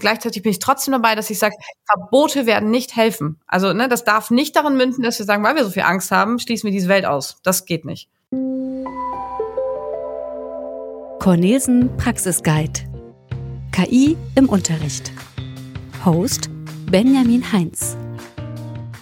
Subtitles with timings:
[0.00, 1.54] Gleichzeitig bin ich trotzdem dabei, dass ich sage,
[1.84, 3.38] Verbote werden nicht helfen.
[3.46, 6.10] Also ne, das darf nicht darin münden, dass wir sagen, weil wir so viel Angst
[6.10, 7.38] haben, schließen wir diese Welt aus.
[7.44, 8.08] Das geht nicht.
[11.20, 12.80] Cornelsen Praxisguide.
[13.72, 15.12] KI im Unterricht.
[16.04, 16.48] Host
[16.90, 17.96] Benjamin Heinz.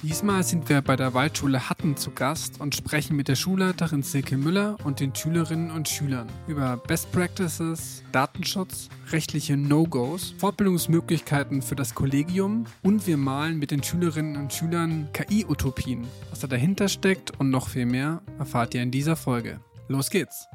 [0.03, 4.37] Diesmal sind wir bei der Waldschule Hatten zu Gast und sprechen mit der Schulleiterin Silke
[4.37, 11.97] Müller und den Schülerinnen und Schülern über Best Practices, Datenschutz, rechtliche No-Gos, Fortbildungsmöglichkeiten für das
[11.97, 16.07] Kollegium und wir malen mit den Schülerinnen und Schülern KI-Utopien.
[16.31, 19.59] Was da dahinter steckt und noch viel mehr erfahrt ihr in dieser Folge.
[19.89, 20.47] Los geht's!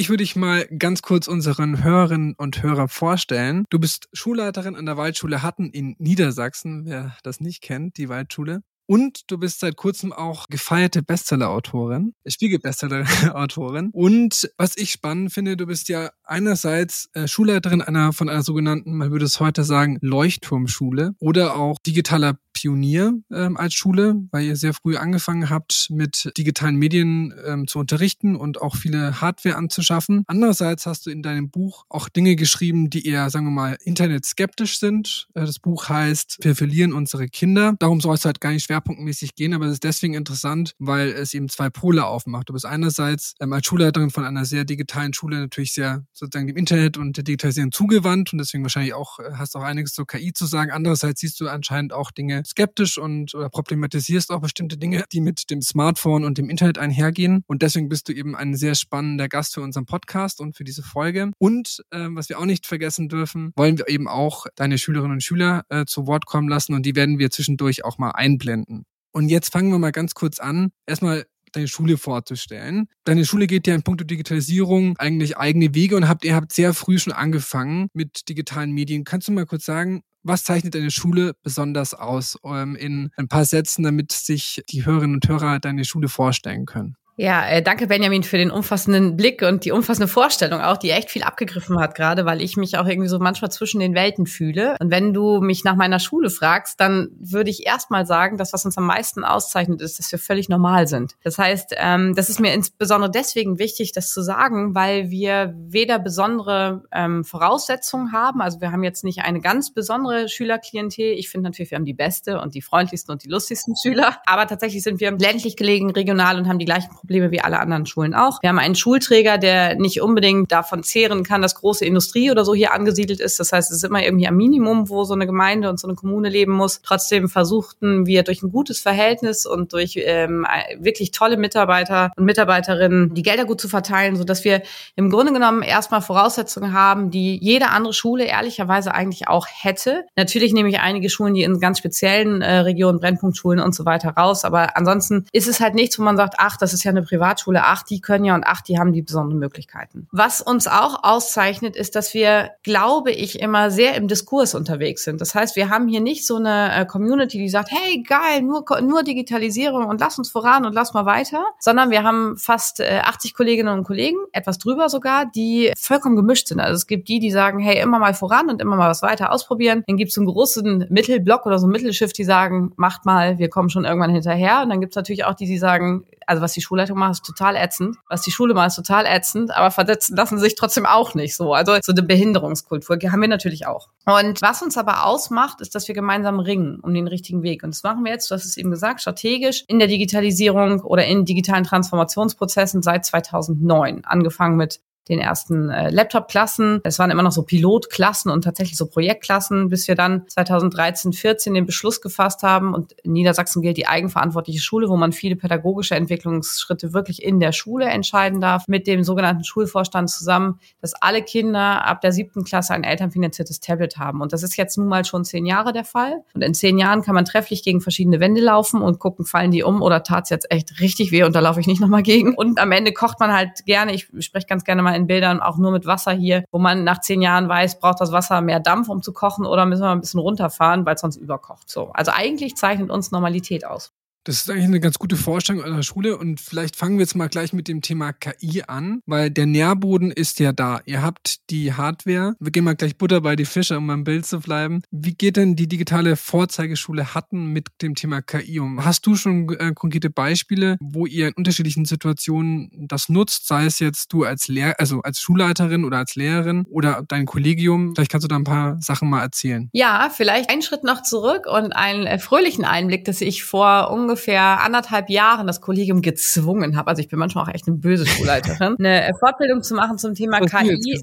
[0.00, 3.66] Ich würde dich mal ganz kurz unseren Hörerinnen und Hörern vorstellen.
[3.68, 8.62] Du bist Schulleiterin an der Waldschule Hatten in Niedersachsen, wer das nicht kennt, die Waldschule.
[8.86, 13.90] Und du bist seit kurzem auch gefeierte Bestseller-Autorin, Spiegel-Bestseller-Autorin.
[13.92, 18.96] Und was ich spannend finde, du bist ja einerseits äh, Schulleiterin einer von einer sogenannten,
[18.96, 24.56] man würde es heute sagen, Leuchtturmschule oder auch digitaler Pionier ähm, als Schule, weil ihr
[24.56, 30.24] sehr früh angefangen habt, mit digitalen Medien ähm, zu unterrichten und auch viele Hardware anzuschaffen.
[30.26, 34.78] Andererseits hast du in deinem Buch auch Dinge geschrieben, die eher, sagen wir mal, internetskeptisch
[34.78, 35.28] sind.
[35.34, 37.74] Äh, das Buch heißt Wir verlieren unsere Kinder.
[37.78, 41.32] Darum soll es halt gar nicht schwerpunktmäßig gehen, aber es ist deswegen interessant, weil es
[41.32, 42.50] eben zwei Pole aufmacht.
[42.50, 46.56] Du bist einerseits ähm, als Schulleiterin von einer sehr digitalen Schule natürlich sehr sozusagen dem
[46.58, 50.34] Internet und der Digitalisierung zugewandt und deswegen wahrscheinlich auch äh, hast auch einiges zur KI
[50.34, 50.70] zu sagen.
[50.70, 55.50] Andererseits siehst du anscheinend auch Dinge skeptisch und oder problematisierst auch bestimmte Dinge, die mit
[55.50, 57.42] dem Smartphone und dem Internet einhergehen.
[57.46, 60.82] Und deswegen bist du eben ein sehr spannender Gast für unseren Podcast und für diese
[60.82, 61.30] Folge.
[61.38, 65.22] Und äh, was wir auch nicht vergessen dürfen, wollen wir eben auch deine Schülerinnen und
[65.22, 68.84] Schüler äh, zu Wort kommen lassen und die werden wir zwischendurch auch mal einblenden.
[69.12, 70.70] Und jetzt fangen wir mal ganz kurz an.
[70.86, 72.86] Erstmal deine Schule vorzustellen.
[73.04, 76.74] Deine Schule geht ja in puncto Digitalisierung eigentlich eigene Wege und habt, ihr habt sehr
[76.74, 79.04] früh schon angefangen mit digitalen Medien.
[79.04, 83.44] Kannst du mal kurz sagen, was zeichnet deine Schule besonders aus ähm, in ein paar
[83.44, 86.96] Sätzen, damit sich die Hörerinnen und Hörer deine Schule vorstellen können?
[87.20, 91.10] Ja, äh, danke Benjamin für den umfassenden Blick und die umfassende Vorstellung auch, die echt
[91.10, 94.74] viel abgegriffen hat gerade, weil ich mich auch irgendwie so manchmal zwischen den Welten fühle.
[94.80, 98.64] Und wenn du mich nach meiner Schule fragst, dann würde ich erstmal sagen, das, was
[98.64, 101.16] uns am meisten auszeichnet, ist, dass wir völlig normal sind.
[101.22, 105.98] Das heißt, ähm, das ist mir insbesondere deswegen wichtig, das zu sagen, weil wir weder
[105.98, 111.12] besondere ähm, Voraussetzungen haben, also wir haben jetzt nicht eine ganz besondere Schülerklientel.
[111.18, 114.46] Ich finde natürlich, wir haben die beste und die freundlichsten und die lustigsten Schüler, aber
[114.46, 117.86] tatsächlich sind wir ländlich gelegen, regional und haben die gleichen Probleme Probleme wie alle anderen
[117.86, 118.40] Schulen auch.
[118.40, 122.54] Wir haben einen Schulträger, der nicht unbedingt davon zehren kann, dass große Industrie oder so
[122.54, 123.40] hier angesiedelt ist.
[123.40, 125.96] Das heißt, es ist immer irgendwie am Minimum, wo so eine Gemeinde und so eine
[125.96, 126.82] Kommune leben muss.
[126.82, 130.46] Trotzdem versuchten wir durch ein gutes Verhältnis und durch ähm,
[130.78, 134.62] wirklich tolle Mitarbeiter und Mitarbeiterinnen die Gelder gut zu verteilen, so dass wir
[134.94, 140.04] im Grunde genommen erstmal Voraussetzungen haben, die jede andere Schule ehrlicherweise eigentlich auch hätte.
[140.14, 144.10] Natürlich nehme ich einige Schulen, die in ganz speziellen äh, Regionen, Brennpunktschulen und so weiter
[144.10, 146.99] raus, aber ansonsten ist es halt nichts, wo man sagt, ach, das ist ja eine
[147.00, 150.06] eine Privatschule, ach, die können ja und ach, die haben die besonderen Möglichkeiten.
[150.12, 155.20] Was uns auch auszeichnet, ist, dass wir, glaube ich, immer sehr im Diskurs unterwegs sind.
[155.20, 158.64] Das heißt, wir haben hier nicht so eine äh, Community, die sagt, hey, geil, nur,
[158.80, 163.30] nur Digitalisierung und lass uns voran und lass mal weiter, sondern wir haben fast 80
[163.30, 166.60] äh, Kolleginnen und Kollegen, etwas drüber sogar, die vollkommen gemischt sind.
[166.60, 169.32] Also es gibt die, die sagen, hey, immer mal voran und immer mal was weiter
[169.32, 169.84] ausprobieren.
[169.86, 173.48] Dann gibt es einen großen Mittelblock oder so ein Mittelschiff, die sagen, macht mal, wir
[173.48, 174.62] kommen schon irgendwann hinterher.
[174.62, 177.24] Und dann gibt es natürlich auch die, die sagen, also was die Schulleitung macht, ist
[177.24, 177.96] total ätzend.
[178.08, 181.52] Was die Schule macht, ist total ätzend, aber versetzen lassen sich trotzdem auch nicht so.
[181.52, 183.88] Also so eine Behinderungskultur haben wir natürlich auch.
[184.06, 187.62] Und was uns aber ausmacht, ist, dass wir gemeinsam ringen um den richtigen Weg.
[187.62, 191.04] Und das machen wir jetzt, du hast es eben gesagt, strategisch in der Digitalisierung oder
[191.04, 194.04] in digitalen Transformationsprozessen seit 2009.
[194.04, 196.80] Angefangen mit den ersten äh, Laptop-Klassen.
[196.84, 201.54] Es waren immer noch so Pilotklassen und tatsächlich so Projektklassen, bis wir dann 2013, 14
[201.54, 202.74] den Beschluss gefasst haben.
[202.74, 207.52] Und in Niedersachsen gilt die eigenverantwortliche Schule, wo man viele pädagogische Entwicklungsschritte wirklich in der
[207.52, 212.74] Schule entscheiden darf, mit dem sogenannten Schulvorstand zusammen, dass alle Kinder ab der siebten Klasse
[212.74, 214.20] ein elternfinanziertes Tablet haben.
[214.20, 216.22] Und das ist jetzt nun mal schon zehn Jahre der Fall.
[216.34, 219.62] Und in zehn Jahren kann man trefflich gegen verschiedene Wände laufen und gucken, fallen die
[219.62, 222.34] um oder tat's jetzt echt richtig weh und da laufe ich nicht nochmal gegen.
[222.34, 225.40] Und am Ende kocht man halt gerne, ich spreche ganz gerne mal mal in Bildern
[225.40, 228.60] auch nur mit Wasser hier, wo man nach zehn Jahren weiß, braucht das Wasser mehr
[228.60, 231.70] Dampf, um zu kochen oder müssen wir ein bisschen runterfahren, weil es sonst überkocht.
[231.70, 231.90] So.
[231.92, 233.92] Also eigentlich zeichnet uns Normalität aus.
[234.24, 237.28] Das ist eigentlich eine ganz gute Vorstellung eurer Schule und vielleicht fangen wir jetzt mal
[237.28, 240.80] gleich mit dem Thema KI an, weil der Nährboden ist ja da.
[240.84, 242.34] Ihr habt die Hardware.
[242.38, 244.82] Wir gehen mal gleich Butter bei die Fische, um beim Bild zu bleiben.
[244.90, 248.84] Wie geht denn die digitale Vorzeigeschule Hatten mit dem Thema KI um?
[248.84, 253.78] Hast du schon äh, konkrete Beispiele, wo ihr in unterschiedlichen Situationen das nutzt, sei es
[253.78, 257.94] jetzt du als Lehr also als Schulleiterin oder als Lehrerin oder dein Kollegium?
[257.94, 259.70] Vielleicht kannst du da ein paar Sachen mal erzählen.
[259.72, 264.60] Ja, vielleicht einen Schritt noch zurück und einen äh, fröhlichen Einblick, dass ich vor ungefähr
[264.60, 268.74] anderthalb Jahren das Kollegium gezwungen habe, also ich bin manchmal auch echt eine böse Schulleiterin,
[268.78, 270.98] eine äh, Fortbildung zu machen zum Thema Was KI.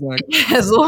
[0.61, 0.87] so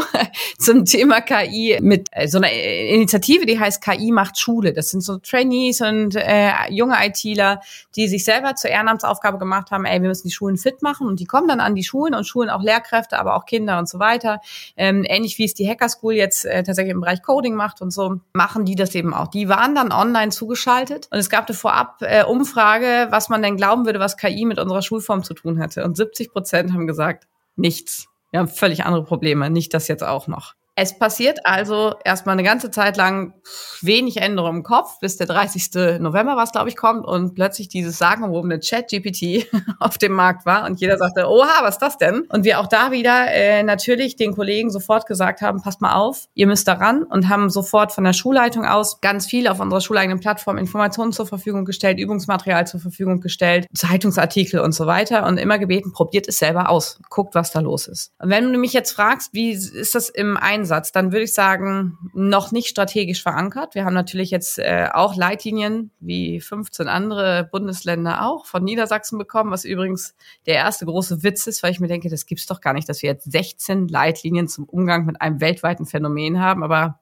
[0.58, 4.74] zum Thema KI mit äh, so einer Initiative, die heißt KI macht Schule.
[4.74, 7.60] Das sind so Trainees und äh, junge ITler,
[7.96, 11.20] die sich selber zur Ehrenamtsaufgabe gemacht haben, ey, wir müssen die Schulen fit machen und
[11.20, 13.98] die kommen dann an die Schulen und schulen auch Lehrkräfte, aber auch Kinder und so
[13.98, 14.40] weiter.
[14.76, 17.90] Ähm, ähnlich wie es die Hacker School jetzt äh, tatsächlich im Bereich Coding macht und
[17.90, 19.28] so, machen die das eben auch.
[19.28, 23.56] Die waren dann online zugeschaltet und es gab eine vorab äh, Umfrage, was man denn
[23.56, 25.84] glauben würde, was KI mit unserer Schulform zu tun hätte.
[25.84, 28.08] Und 70 Prozent haben gesagt, nichts.
[28.30, 30.54] Wir haben völlig andere Probleme, nicht das jetzt auch noch.
[30.82, 33.34] Es passiert also erstmal eine ganze Zeit lang
[33.82, 36.00] wenig Änderungen im Kopf, bis der 30.
[36.00, 39.46] November was, glaube ich, kommt und plötzlich dieses sagenumwobene Chat-GPT
[39.78, 42.22] auf dem Markt war und jeder sagte, oha, was ist das denn?
[42.30, 46.28] Und wir auch da wieder äh, natürlich den Kollegen sofort gesagt haben, passt mal auf,
[46.32, 50.20] ihr müsst daran und haben sofort von der Schulleitung aus ganz viel auf unserer schuleigenen
[50.20, 55.58] Plattform Informationen zur Verfügung gestellt, Übungsmaterial zur Verfügung gestellt, Zeitungsartikel und so weiter und immer
[55.58, 58.12] gebeten, probiert es selber aus, guckt, was da los ist.
[58.18, 60.69] Und wenn du mich jetzt fragst, wie ist das im Einsatz?
[60.70, 63.74] Ansatz, dann würde ich sagen, noch nicht strategisch verankert.
[63.74, 69.50] Wir haben natürlich jetzt äh, auch Leitlinien, wie 15 andere Bundesländer auch, von Niedersachsen bekommen,
[69.50, 70.14] was übrigens
[70.46, 73.02] der erste große Witz ist, weil ich mir denke, das gibt's doch gar nicht, dass
[73.02, 76.62] wir jetzt 16 Leitlinien zum Umgang mit einem weltweiten Phänomen haben.
[76.62, 77.00] Aber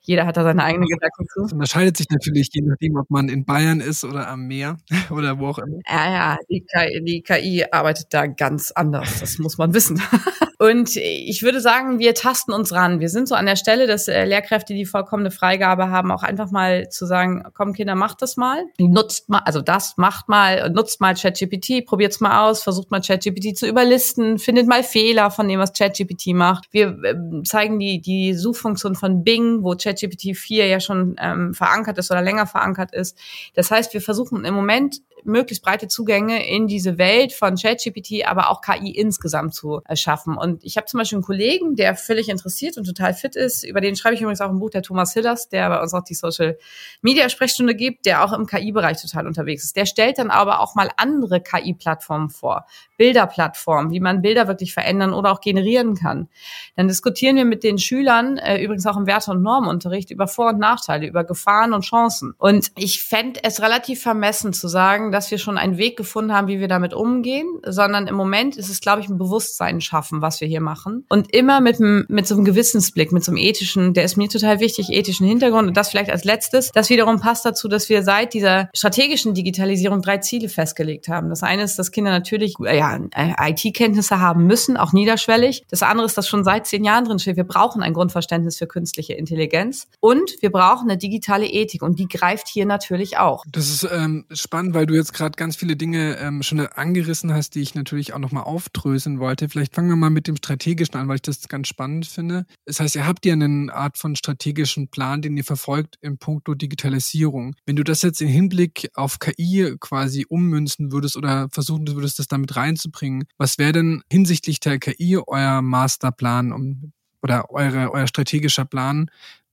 [0.00, 1.42] jeder hat da seine eigene Gedanken zu.
[1.42, 4.76] Das unterscheidet sich natürlich je nachdem, ob man in Bayern ist oder am Meer
[5.10, 5.78] oder wo auch immer.
[5.88, 9.18] Ja, ja, die KI, die KI arbeitet da ganz anders.
[9.18, 10.00] Das muss man wissen.
[10.62, 13.00] Und ich würde sagen, wir tasten uns ran.
[13.00, 16.52] Wir sind so an der Stelle, dass äh, Lehrkräfte die vollkommene Freigabe haben, auch einfach
[16.52, 18.62] mal zu sagen, komm Kinder, macht das mal.
[18.78, 23.56] Nutzt mal, also das macht mal, nutzt mal ChatGPT, probiert's mal aus, versucht mal ChatGPT
[23.58, 26.68] zu überlisten, findet mal Fehler von dem, was ChatGPT macht.
[26.70, 31.98] Wir äh, zeigen die, die Suchfunktion von Bing, wo ChatGPT 4 ja schon ähm, verankert
[31.98, 33.18] ist oder länger verankert ist.
[33.54, 38.50] Das heißt, wir versuchen im Moment möglichst breite Zugänge in diese Welt von ChatGPT, aber
[38.50, 40.36] auch KI insgesamt zu erschaffen.
[40.36, 43.64] Und ich habe zum Beispiel einen Kollegen, der völlig interessiert und total fit ist.
[43.64, 46.02] Über den schreibe ich übrigens auch ein Buch, der Thomas Hillers, der bei uns auch
[46.02, 46.58] die Social
[47.00, 49.76] Media Sprechstunde gibt, der auch im KI-Bereich total unterwegs ist.
[49.76, 52.66] Der stellt dann aber auch mal andere KI-Plattformen vor,
[52.96, 56.28] Bilderplattformen, wie man Bilder wirklich verändern oder auch generieren kann.
[56.76, 60.50] Dann diskutieren wir mit den Schülern, äh, übrigens auch im Werte- und Normunterricht, über Vor-
[60.50, 62.34] und Nachteile, über Gefahren und Chancen.
[62.38, 66.48] Und ich fände es relativ vermessen zu sagen, dass wir schon einen Weg gefunden haben,
[66.48, 70.40] wie wir damit umgehen, sondern im Moment ist es, glaube ich, ein Bewusstsein schaffen, was
[70.40, 71.04] wir hier machen.
[71.08, 74.60] Und immer mit, mit so einem Gewissensblick, mit so einem ethischen, der ist mir total
[74.60, 75.68] wichtig, ethischen Hintergrund.
[75.68, 76.70] Und das vielleicht als letztes.
[76.72, 81.28] Das wiederum passt dazu, dass wir seit dieser strategischen Digitalisierung drei Ziele festgelegt haben.
[81.28, 85.64] Das eine ist, dass Kinder natürlich äh, ja, äh, IT-Kenntnisse haben müssen, auch niederschwellig.
[85.70, 88.66] Das andere ist, dass schon seit zehn Jahren drin steht, wir brauchen ein Grundverständnis für
[88.66, 89.88] künstliche Intelligenz.
[90.00, 91.82] Und wir brauchen eine digitale Ethik.
[91.82, 93.44] Und die greift hier natürlich auch.
[93.50, 97.54] Das ist ähm, spannend, weil du jetzt gerade ganz viele Dinge ähm, schon angerissen hast,
[97.54, 99.48] die ich natürlich auch nochmal aufdröseln wollte.
[99.48, 102.46] Vielleicht fangen wir mal mit dem Strategischen an, weil ich das ganz spannend finde.
[102.66, 106.54] Das heißt, ihr habt ja eine Art von strategischen Plan, den ihr verfolgt in puncto
[106.54, 107.56] Digitalisierung.
[107.66, 112.28] Wenn du das jetzt im Hinblick auf KI quasi ummünzen würdest oder versuchen würdest, das
[112.28, 118.64] damit reinzubringen, was wäre denn hinsichtlich der KI euer Masterplan um, oder eure, euer strategischer
[118.64, 119.08] Plan,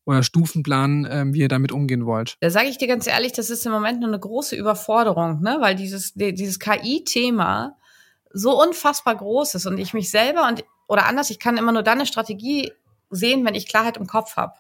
[0.09, 2.37] oder Stufenplan, ähm, wie ihr damit umgehen wollt?
[2.41, 5.57] Da sage ich dir ganz ehrlich, das ist im Moment nur eine große Überforderung, ne?
[5.59, 7.77] weil dieses, dieses KI-Thema
[8.31, 11.83] so unfassbar groß ist und ich mich selber und oder anders, ich kann immer nur
[11.83, 12.71] dann eine Strategie
[13.11, 14.53] sehen, wenn ich Klarheit im Kopf habe.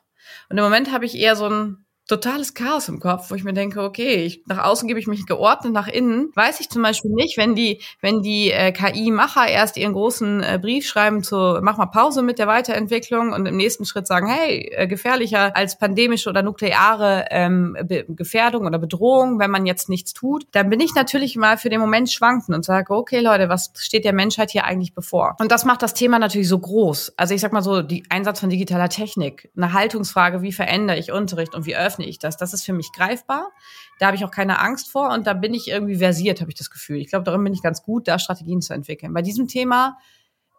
[0.49, 3.53] Und im Moment habe ich eher so ein totales Chaos im Kopf, wo ich mir
[3.53, 7.11] denke, okay, ich, nach außen gebe ich mich geordnet, nach innen weiß ich zum Beispiel
[7.11, 11.77] nicht, wenn die, wenn die äh, KI-Macher erst ihren großen äh, Brief schreiben zu, mach
[11.77, 16.29] mal Pause mit der Weiterentwicklung und im nächsten Schritt sagen, hey, äh, gefährlicher als pandemische
[16.29, 17.77] oder nukleare ähm,
[18.09, 21.79] Gefährdung oder Bedrohung, wenn man jetzt nichts tut, dann bin ich natürlich mal für den
[21.79, 25.35] Moment schwanken und sage, okay, Leute, was steht der Menschheit hier eigentlich bevor?
[25.39, 27.13] Und das macht das Thema natürlich so groß.
[27.17, 31.11] Also ich sag mal so, die Einsatz von digitaler Technik, eine Haltungsfrage, wie verändere ich
[31.11, 32.37] Unterricht und wie öffne öffne ich das.
[32.37, 33.51] Das ist für mich greifbar.
[33.99, 36.57] Da habe ich auch keine Angst vor und da bin ich irgendwie versiert, habe ich
[36.57, 36.97] das Gefühl.
[36.97, 39.13] Ich glaube, darin bin ich ganz gut, da Strategien zu entwickeln.
[39.13, 39.97] Bei diesem Thema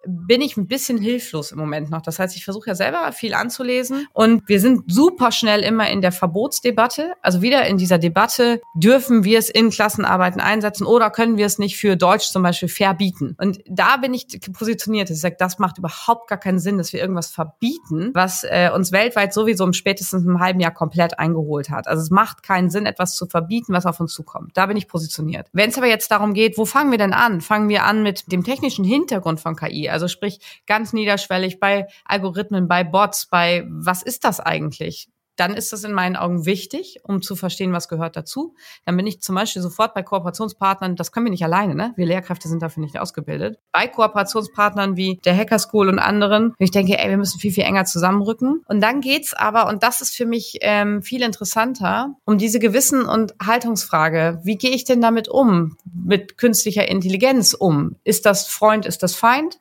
[0.06, 2.02] bin ich ein bisschen hilflos im Moment noch.
[2.02, 6.00] Das heißt, ich versuche ja selber viel anzulesen und wir sind super schnell immer in
[6.00, 7.12] der Verbotsdebatte.
[7.22, 11.58] Also wieder in dieser Debatte, dürfen wir es in Klassenarbeiten einsetzen oder können wir es
[11.58, 13.36] nicht für Deutsch zum Beispiel verbieten?
[13.38, 15.10] Und da bin ich positioniert.
[15.10, 18.92] Ich sage, das macht überhaupt gar keinen Sinn, dass wir irgendwas verbieten, was äh, uns
[18.92, 21.88] weltweit sowieso im spätestens einem halben Jahr komplett eingeholt hat.
[21.88, 24.52] Also es macht keinen Sinn, etwas zu verbieten, was auf uns zukommt.
[24.56, 25.48] Da bin ich positioniert.
[25.52, 27.40] Wenn es aber jetzt darum geht, wo fangen wir denn an?
[27.40, 32.68] Fangen wir an mit dem technischen Hintergrund von KI also sprich ganz niederschwellig bei Algorithmen,
[32.68, 35.08] bei Bots, bei was ist das eigentlich?
[35.40, 38.54] dann ist das in meinen Augen wichtig, um zu verstehen, was gehört dazu.
[38.84, 41.94] Dann bin ich zum Beispiel sofort bei Kooperationspartnern, das können wir nicht alleine, ne?
[41.96, 43.58] Wir Lehrkräfte sind dafür nicht ausgebildet.
[43.72, 47.64] Bei Kooperationspartnern wie der Hacker School und anderen, ich denke, ey, wir müssen viel, viel
[47.64, 48.62] enger zusammenrücken.
[48.68, 53.06] Und dann geht's aber, und das ist für mich ähm, viel interessanter, um diese Gewissen-
[53.06, 54.40] und Haltungsfrage.
[54.44, 55.78] Wie gehe ich denn damit um?
[55.90, 57.96] Mit künstlicher Intelligenz um?
[58.04, 59.58] Ist das Freund, ist das Feind?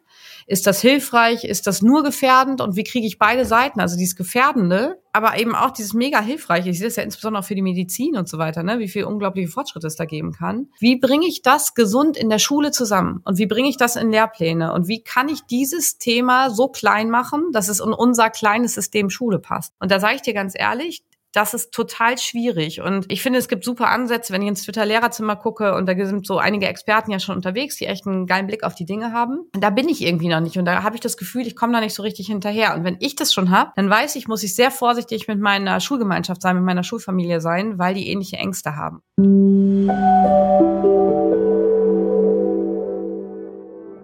[0.50, 1.44] Ist das hilfreich?
[1.44, 2.60] Ist das nur gefährdend?
[2.60, 3.79] Und wie kriege ich beide Seiten?
[3.79, 6.72] Also dieses Gefährdende, aber eben auch dieses mega hilfreiche.
[6.72, 8.79] Ich sehe das ja insbesondere auch für die Medizin und so weiter, ne?
[8.79, 10.70] wie viel unglaubliche Fortschritte es da geben kann.
[10.79, 13.22] Wie bringe ich das gesund in der Schule zusammen?
[13.25, 14.74] Und wie bringe ich das in Lehrpläne?
[14.74, 19.12] Und wie kann ich dieses Thema so klein machen, dass es in unser kleines System
[19.12, 19.75] Schule passt?
[19.79, 22.81] Und da sage ich dir ganz ehrlich, das ist total schwierig.
[22.81, 26.25] Und ich finde, es gibt super Ansätze, wenn ich ins Twitter-Lehrerzimmer gucke und da sind
[26.25, 29.48] so einige Experten ja schon unterwegs, die echt einen geilen Blick auf die Dinge haben.
[29.53, 30.57] Da bin ich irgendwie noch nicht.
[30.57, 32.75] Und da habe ich das Gefühl, ich komme da nicht so richtig hinterher.
[32.75, 35.79] Und wenn ich das schon habe, dann weiß ich, muss ich sehr vorsichtig mit meiner
[35.79, 39.01] Schulgemeinschaft sein, mit meiner Schulfamilie sein, weil die ähnliche Ängste haben.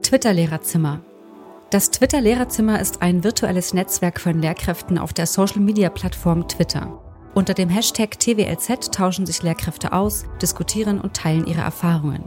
[0.03, 1.01] Twitter-Lehrerzimmer.
[1.71, 7.01] Das Twitter-Lehrerzimmer ist ein virtuelles Netzwerk von Lehrkräften auf der Social-Media-Plattform Twitter.
[7.35, 12.23] Unter dem Hashtag TWLZ tauschen sich Lehrkräfte aus, diskutieren und teilen ihre Erfahrungen.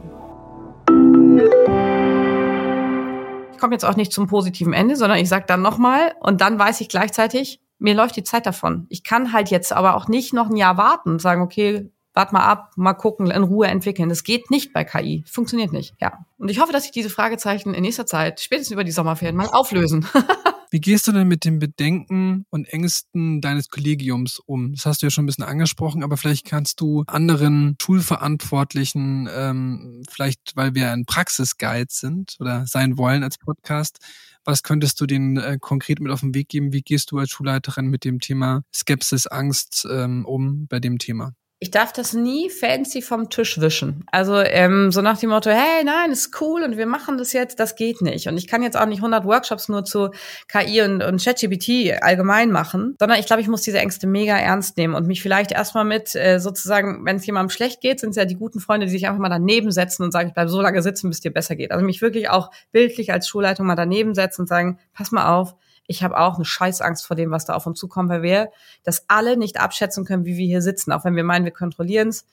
[3.51, 6.59] Ich komme jetzt auch nicht zum positiven Ende, sondern ich sage dann nochmal und dann
[6.59, 8.85] weiß ich gleichzeitig, mir läuft die Zeit davon.
[8.89, 12.31] Ich kann halt jetzt aber auch nicht noch ein Jahr warten und sagen, okay, wart
[12.31, 14.09] mal ab, mal gucken, in Ruhe entwickeln.
[14.09, 15.23] Das geht nicht bei KI.
[15.27, 15.95] Funktioniert nicht.
[15.99, 16.23] Ja.
[16.37, 19.49] Und ich hoffe, dass sich diese Fragezeichen in nächster Zeit, spätestens über die Sommerferien, mal
[19.51, 20.05] auflösen.
[20.71, 24.73] Wie gehst du denn mit den Bedenken und Ängsten deines Kollegiums um?
[24.73, 30.03] Das hast du ja schon ein bisschen angesprochen, aber vielleicht kannst du anderen Schulverantwortlichen, ähm,
[30.07, 33.97] vielleicht weil wir ein Praxisguide sind oder sein wollen als Podcast,
[34.45, 36.71] was könntest du denen äh, konkret mit auf den Weg geben?
[36.71, 41.33] Wie gehst du als Schulleiterin mit dem Thema Skepsis, Angst ähm, um bei dem Thema?
[41.61, 44.05] Ich darf das nie fancy vom Tisch wischen.
[44.11, 47.59] Also ähm, so nach dem Motto, hey, nein, ist cool und wir machen das jetzt,
[47.59, 48.27] das geht nicht.
[48.29, 50.11] Und ich kann jetzt auch nicht 100 Workshops nur zu
[50.47, 54.77] KI und, und ChatGPT allgemein machen, sondern ich glaube, ich muss diese Ängste mega ernst
[54.77, 58.15] nehmen und mich vielleicht erstmal mit äh, sozusagen, wenn es jemandem schlecht geht, sind es
[58.15, 60.61] ja die guten Freunde, die sich einfach mal daneben setzen und sagen, ich bleibe so
[60.61, 61.73] lange sitzen, bis dir besser geht.
[61.73, 65.55] Also mich wirklich auch bildlich als Schulleitung mal daneben setzen und sagen, pass mal auf,
[65.89, 68.51] ich habe auch eine Scheißangst vor dem, was da auf uns zukommt, weil wir
[68.83, 70.91] das alle nicht abschätzen können, wie wir hier sitzen.
[70.91, 72.27] Auch wenn wir meinen, wir kontrollieren es,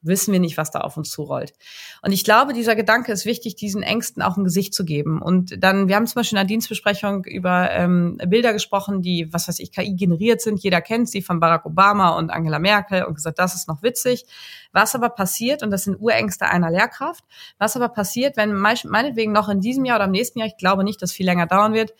[0.00, 1.52] wissen wir nicht, was da auf uns zurollt.
[2.00, 5.20] Und ich glaube, dieser Gedanke ist wichtig, diesen Ängsten auch ein Gesicht zu geben.
[5.20, 9.46] Und dann, wir haben zum Beispiel in der Dienstbesprechung über ähm, Bilder gesprochen, die, was
[9.46, 10.58] weiß ich, KI generiert sind.
[10.60, 14.24] Jeder kennt sie von Barack Obama und Angela Merkel und gesagt, das ist noch witzig.
[14.72, 17.24] Was aber passiert, und das sind Urängste einer Lehrkraft,
[17.58, 20.82] was aber passiert, wenn meinetwegen noch in diesem Jahr oder im nächsten Jahr, ich glaube
[20.82, 21.92] nicht, dass viel länger dauern wird,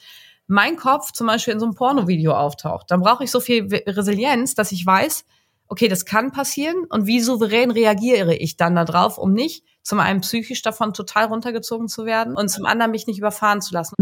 [0.53, 4.55] mein Kopf zum Beispiel in so einem Pornovideo auftaucht, dann brauche ich so viel Resilienz,
[4.55, 5.25] dass ich weiß,
[5.67, 10.21] okay, das kann passieren und wie souverän reagiere ich dann darauf, um nicht zum einen
[10.21, 13.95] psychisch davon total runtergezogen zu werden und zum anderen mich nicht überfahren zu lassen.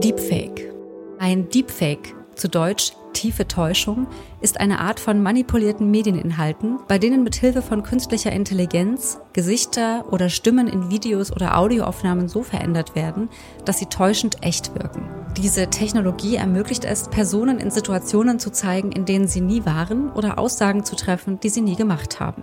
[0.00, 0.70] Deepfake.
[1.18, 4.06] Ein Deepfake, zu Deutsch tiefe Täuschung
[4.40, 10.66] ist eine Art von manipulierten Medieninhalten, bei denen mithilfe von künstlicher Intelligenz Gesichter oder Stimmen
[10.66, 13.28] in Videos oder Audioaufnahmen so verändert werden,
[13.64, 15.08] dass sie täuschend echt wirken.
[15.36, 20.38] Diese Technologie ermöglicht es, Personen in Situationen zu zeigen, in denen sie nie waren oder
[20.38, 22.42] Aussagen zu treffen, die sie nie gemacht haben.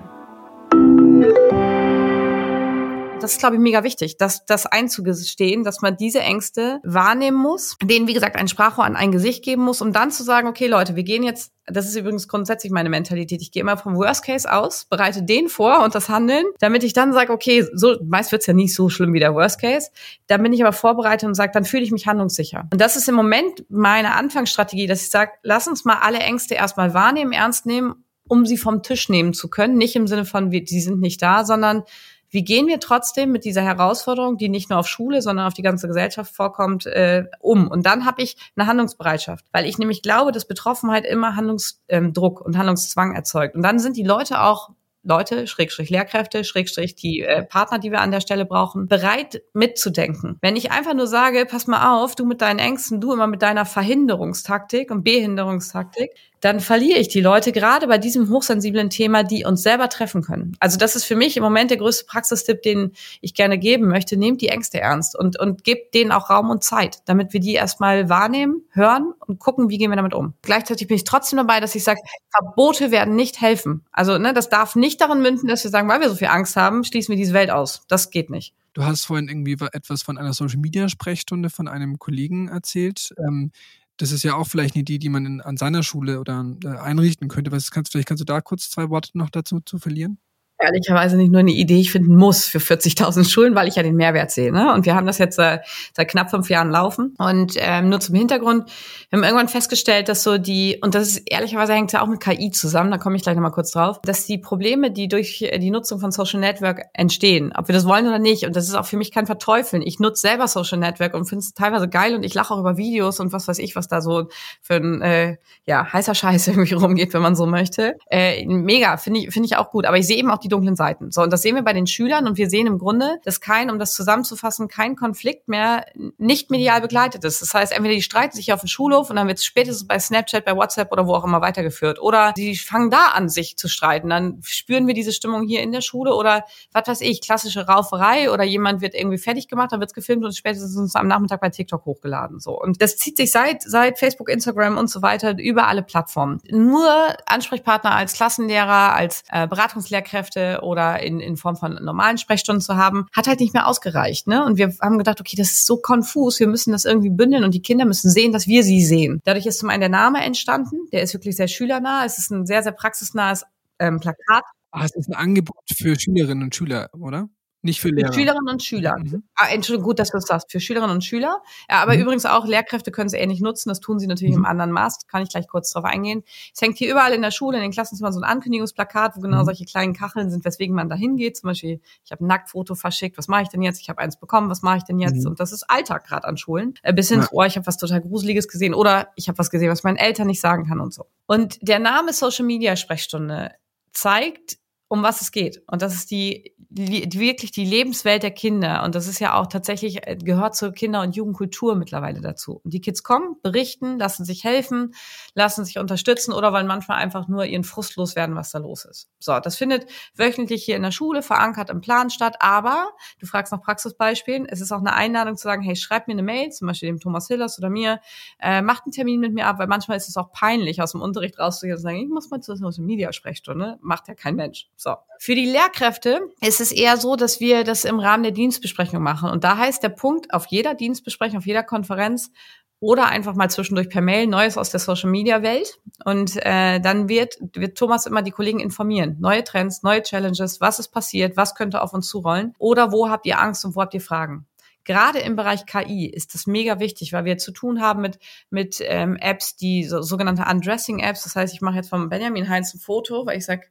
[3.21, 7.75] Das ist, glaube ich, mega wichtig, das, das einzugestehen, dass man diese Ängste wahrnehmen muss,
[7.83, 10.67] denen, wie gesagt, ein Sprachrohr an ein Gesicht geben muss, um dann zu sagen, okay,
[10.67, 14.23] Leute, wir gehen jetzt, das ist übrigens grundsätzlich meine Mentalität, ich gehe immer vom Worst
[14.23, 18.31] Case aus, bereite den vor und das Handeln, damit ich dann sage, okay, so meist
[18.31, 19.89] wird's ja nicht so schlimm wie der Worst Case,
[20.27, 22.67] dann bin ich aber vorbereitet und sage, dann fühle ich mich handlungssicher.
[22.71, 26.55] Und das ist im Moment meine Anfangsstrategie, dass ich sage, lass uns mal alle Ängste
[26.55, 29.77] erstmal wahrnehmen, ernst nehmen, um sie vom Tisch nehmen zu können.
[29.77, 31.83] Nicht im Sinne von, sie sind nicht da, sondern
[32.29, 35.61] wie gehen wir trotzdem mit dieser Herausforderung, die nicht nur auf Schule, sondern auf die
[35.61, 37.67] ganze Gesellschaft vorkommt, äh, um?
[37.67, 42.45] Und dann habe ich eine Handlungsbereitschaft, weil ich nämlich glaube, dass Betroffenheit immer Handlungsdruck ähm,
[42.45, 43.55] und Handlungszwang erzeugt.
[43.55, 44.69] Und dann sind die Leute auch
[45.03, 50.37] Leute, Schrägstrich Lehrkräfte, Schrägstrich die äh, Partner, die wir an der Stelle brauchen, bereit mitzudenken.
[50.41, 53.41] Wenn ich einfach nur sage, pass mal auf, du mit deinen Ängsten, du immer mit
[53.41, 59.45] deiner Verhinderungstaktik und Behinderungstaktik, dann verliere ich die Leute gerade bei diesem hochsensiblen Thema, die
[59.45, 60.55] uns selber treffen können.
[60.59, 64.17] Also das ist für mich im Moment der größte Praxistipp, den ich gerne geben möchte.
[64.17, 67.53] Nehmt die Ängste ernst und, und gebt denen auch Raum und Zeit, damit wir die
[67.53, 70.33] erstmal wahrnehmen, hören und gucken, wie gehen wir damit um.
[70.41, 71.99] Gleichzeitig bin ich trotzdem dabei, dass ich sage,
[72.31, 73.83] Verbote werden nicht helfen.
[73.91, 76.55] Also ne, das darf nicht daran münden, dass wir sagen, weil wir so viel Angst
[76.55, 77.83] haben, schließen wir diese Welt aus.
[77.87, 78.53] Das geht nicht.
[78.73, 83.13] Du hast vorhin irgendwie etwas von einer Social-Media-Sprechstunde von einem Kollegen erzählt.
[83.17, 83.51] Ähm,
[83.99, 86.67] das ist ja auch vielleicht eine Idee, die man in, an seiner Schule oder äh,
[86.67, 87.51] einrichten könnte.
[87.51, 90.19] Was kannst, vielleicht kannst du da kurz zwei Worte noch dazu zu verlieren?
[90.59, 93.83] Ehrlicherweise nicht nur eine Idee, ich finde ein Muss für 40.000 Schulen, weil ich ja
[93.83, 94.51] den Mehrwert sehe.
[94.51, 94.73] Ne?
[94.73, 95.59] Und wir haben das jetzt äh,
[95.95, 97.15] seit knapp fünf Jahren laufen.
[97.17, 98.69] Und ähm, nur zum Hintergrund,
[99.09, 102.19] wir haben irgendwann festgestellt, dass so die, und das ist ehrlicherweise hängt ja auch mit
[102.19, 105.71] KI zusammen, da komme ich gleich nochmal kurz drauf, dass die Probleme, die durch die
[105.71, 108.85] Nutzung von Social Network entstehen, ob wir das wollen oder nicht, und das ist auch
[108.85, 109.81] für mich kein Verteufeln.
[109.81, 112.77] Ich nutze selber Social Network und finde es teilweise geil und ich lache auch über
[112.77, 114.27] Videos und was weiß ich, was da so
[114.61, 117.97] für ein äh, ja, heißer Scheiß irgendwie rumgeht, wenn man so möchte.
[118.09, 119.85] Äh, mega, finde ich, finde ich auch gut.
[119.85, 121.11] Aber ich sehe eben auch die die dunklen Seiten.
[121.11, 123.69] So, und das sehen wir bei den Schülern und wir sehen im Grunde, dass kein,
[123.69, 125.85] um das zusammenzufassen, kein Konflikt mehr
[126.17, 127.41] nicht medial begleitet ist.
[127.41, 129.99] Das heißt, entweder die streiten sich auf dem Schulhof und dann wird es spätestens bei
[129.99, 132.01] Snapchat, bei WhatsApp oder wo auch immer weitergeführt.
[132.01, 134.09] Oder die fangen da an, sich zu streiten.
[134.09, 138.31] Dann spüren wir diese Stimmung hier in der Schule oder was weiß ich, klassische Rauferei
[138.31, 141.49] oder jemand wird irgendwie fertig gemacht, dann wird es gefilmt und spätestens am Nachmittag bei
[141.49, 142.39] TikTok hochgeladen.
[142.39, 142.59] So.
[142.59, 146.39] Und das zieht sich seit, seit Facebook, Instagram und so weiter über alle Plattformen.
[146.49, 146.89] Nur
[147.25, 152.75] Ansprechpartner als Klassenlehrer, als äh, Beratungslehrkräfte Gespräche oder in, in Form von normalen Sprechstunden zu
[152.75, 154.27] haben, hat halt nicht mehr ausgereicht.
[154.27, 154.43] Ne?
[154.45, 157.53] Und wir haben gedacht, okay, das ist so konfus, wir müssen das irgendwie bündeln und
[157.53, 159.21] die Kinder müssen sehen, dass wir sie sehen.
[159.23, 162.45] Dadurch ist zum einen der Name entstanden, der ist wirklich sehr schülernah, es ist ein
[162.45, 163.43] sehr, sehr praxisnahes
[163.79, 164.43] ähm, Plakat.
[164.71, 167.27] Ah, es ist ein Angebot für Schülerinnen und Schüler, oder?
[167.61, 168.13] Nicht für Lehrer.
[168.13, 168.97] Schülerinnen und Schüler.
[168.97, 169.23] Mhm.
[169.35, 170.49] Ah, Entschuldigung, gut, dass du das sagst.
[170.49, 171.41] Für Schülerinnen und Schüler.
[171.69, 172.01] Ja, aber mhm.
[172.01, 173.67] übrigens auch Lehrkräfte können es ähnlich nutzen.
[173.67, 174.41] Das tun sie natürlich mhm.
[174.41, 175.07] im anderen Maß.
[175.07, 176.23] Kann ich gleich kurz drauf eingehen.
[176.53, 179.17] Es hängt hier überall in der Schule, in den Klassen ist immer so ein Ankündigungsplakat,
[179.17, 179.45] wo genau mhm.
[179.45, 181.35] solche kleinen Kacheln sind, weswegen man da hingeht.
[181.35, 183.17] Zum Beispiel, ich habe ein Nacktfoto verschickt.
[183.17, 183.81] Was mache ich denn jetzt?
[183.81, 184.49] Ich habe eins bekommen.
[184.49, 185.23] Was mache ich denn jetzt?
[185.23, 185.31] Mhm.
[185.31, 186.75] Und das ist Alltag gerade an Schulen.
[186.81, 187.27] Äh, bis hin, ja.
[187.31, 190.27] oh, ich habe was total Gruseliges gesehen oder ich habe was gesehen, was meinen Eltern
[190.27, 191.07] nicht sagen kann und so.
[191.27, 193.51] Und der Name Social Media Sprechstunde
[193.91, 194.57] zeigt,
[194.89, 195.61] um was es geht.
[195.67, 198.83] Und das ist die, die, wirklich die Lebenswelt der Kinder.
[198.83, 202.59] Und das ist ja auch tatsächlich, äh, gehört zur Kinder- und Jugendkultur mittlerweile dazu.
[202.63, 204.95] Und die Kids kommen, berichten, lassen sich helfen,
[205.35, 209.09] lassen sich unterstützen oder wollen manchmal einfach nur ihren Frust loswerden, was da los ist.
[209.19, 209.85] So, das findet
[210.15, 212.37] wöchentlich hier in der Schule verankert im Plan statt.
[212.39, 214.47] Aber du fragst nach Praxisbeispielen.
[214.49, 216.99] Es ist auch eine Einladung zu sagen, hey, schreib mir eine Mail, zum Beispiel dem
[216.99, 217.99] Thomas Hillers oder mir,
[218.39, 221.01] äh, macht einen Termin mit mir ab, weil manchmal ist es auch peinlich, aus dem
[221.01, 223.77] Unterricht rauszugehen und zu sagen, ich muss mal zur Social Media Sprechstunde.
[223.81, 224.67] Macht ja kein Mensch.
[224.79, 224.95] So.
[225.19, 229.29] Für die Lehrkräfte ist es eher so, dass wir das im Rahmen der Dienstbesprechung machen.
[229.29, 232.31] Und da heißt der Punkt auf jeder Dienstbesprechung, auf jeder Konferenz
[232.79, 235.81] oder einfach mal zwischendurch per Mail Neues aus der Social Media Welt.
[236.05, 239.17] Und äh, dann wird, wird Thomas immer die Kollegen informieren.
[239.19, 243.25] Neue Trends, neue Challenges, was ist passiert, was könnte auf uns zurollen oder wo habt
[243.25, 244.45] ihr Angst und wo habt ihr Fragen
[244.85, 248.17] gerade im Bereich KI ist das mega wichtig, weil wir zu tun haben mit,
[248.49, 251.25] mit ähm, Apps, die so, sogenannte Undressing-Apps.
[251.25, 253.67] Das heißt, ich mache jetzt von Benjamin Heinz ein Foto, weil ich sage,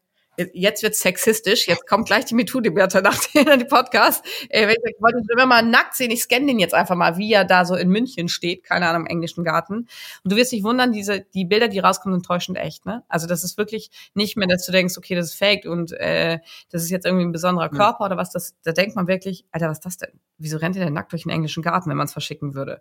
[0.52, 4.24] jetzt wird sexistisch, jetzt kommt gleich die MeToo-Debatte nach dem Podcast.
[4.48, 7.44] Äh, ich wollte immer mal nackt sehen, ich scanne den jetzt einfach mal, wie er
[7.44, 9.74] da so in München steht, keine Ahnung, im englischen Garten.
[9.74, 9.88] Und
[10.24, 13.02] du wirst dich wundern, diese, die Bilder, die rauskommen, sind täuschend echt, ne?
[13.08, 16.38] Also das ist wirklich nicht mehr, dass du denkst, okay, das ist fake und äh,
[16.70, 18.06] das ist jetzt irgendwie ein besonderer Körper ja.
[18.06, 20.20] oder was, das, da denkt man wirklich, Alter, was ist das denn?
[20.38, 22.80] Wieso rennt ihr denn nackt durch den englischen Garten, wenn man es verschicken würde?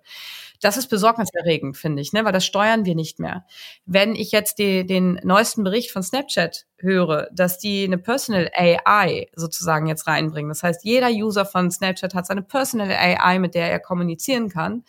[0.61, 2.23] Das ist besorgniserregend, finde ich, ne?
[2.23, 3.45] Weil das steuern wir nicht mehr.
[3.85, 9.27] Wenn ich jetzt die, den neuesten Bericht von Snapchat höre, dass die eine Personal AI
[9.35, 10.49] sozusagen jetzt reinbringen.
[10.49, 14.83] Das heißt, jeder User von Snapchat hat seine Personal AI, mit der er kommunizieren kann.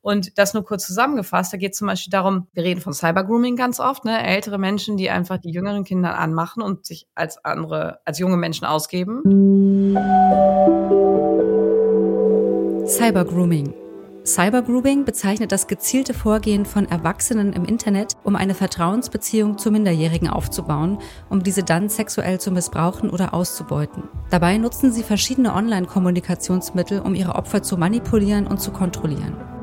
[0.00, 3.56] Und das nur kurz zusammengefasst, da geht es zum Beispiel darum, wir reden von Cybergrooming
[3.56, 4.24] ganz oft, ne?
[4.24, 8.64] ältere Menschen, die einfach die jüngeren Kinder anmachen und sich als andere, als junge Menschen
[8.64, 9.22] ausgeben.
[12.86, 13.87] Cybergrooming
[14.28, 20.98] Cybergrooming bezeichnet das gezielte Vorgehen von Erwachsenen im Internet, um eine Vertrauensbeziehung zu Minderjährigen aufzubauen,
[21.30, 24.04] um diese dann sexuell zu missbrauchen oder auszubeuten.
[24.30, 29.57] Dabei nutzen sie verschiedene Online-Kommunikationsmittel, um ihre Opfer zu manipulieren und zu kontrollieren.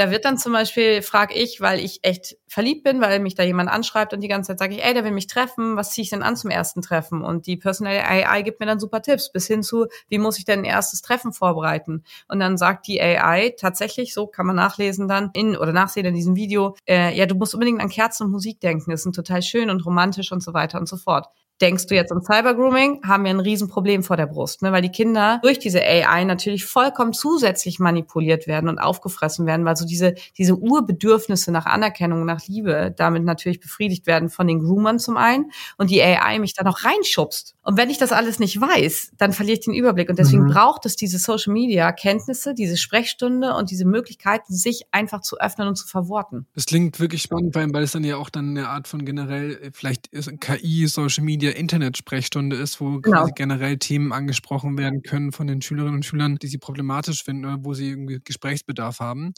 [0.00, 3.42] Da wird dann zum Beispiel, frage ich, weil ich echt verliebt bin, weil mich da
[3.42, 6.04] jemand anschreibt und die ganze Zeit sage ich, ey, der will mich treffen, was ziehe
[6.04, 7.22] ich denn an zum ersten Treffen?
[7.22, 10.46] Und die Personal AI gibt mir dann super Tipps, bis hin zu, wie muss ich
[10.46, 12.02] denn ein erstes Treffen vorbereiten?
[12.28, 16.14] Und dann sagt die AI tatsächlich, so kann man nachlesen dann in oder nachsehen in
[16.14, 19.42] diesem Video, äh, ja, du musst unbedingt an Kerzen und Musik denken, das sind total
[19.42, 21.26] schön und romantisch und so weiter und so fort.
[21.60, 24.72] Denkst du jetzt an Cybergrooming, haben wir ein Riesenproblem vor der Brust, ne?
[24.72, 29.76] weil die Kinder durch diese AI natürlich vollkommen zusätzlich manipuliert werden und aufgefressen werden, weil
[29.76, 34.98] so diese, diese Urbedürfnisse nach Anerkennung, nach Liebe damit natürlich befriedigt werden von den Groomern
[34.98, 37.56] zum einen und die AI mich dann auch reinschubst.
[37.62, 40.52] Und wenn ich das alles nicht weiß, dann verliere ich den Überblick und deswegen mhm.
[40.52, 45.68] braucht es diese Social Media Kenntnisse, diese Sprechstunde und diese Möglichkeiten, sich einfach zu öffnen
[45.68, 46.46] und zu verworten.
[46.54, 50.06] Das klingt wirklich spannend, weil es dann ja auch dann eine Art von generell, vielleicht
[50.08, 53.18] ist KI, Social Media der Internetsprechstunde ist, wo genau.
[53.18, 57.44] quasi generell Themen angesprochen werden können von den Schülerinnen und Schülern, die sie problematisch finden
[57.44, 59.34] oder wo sie irgendwie Gesprächsbedarf haben.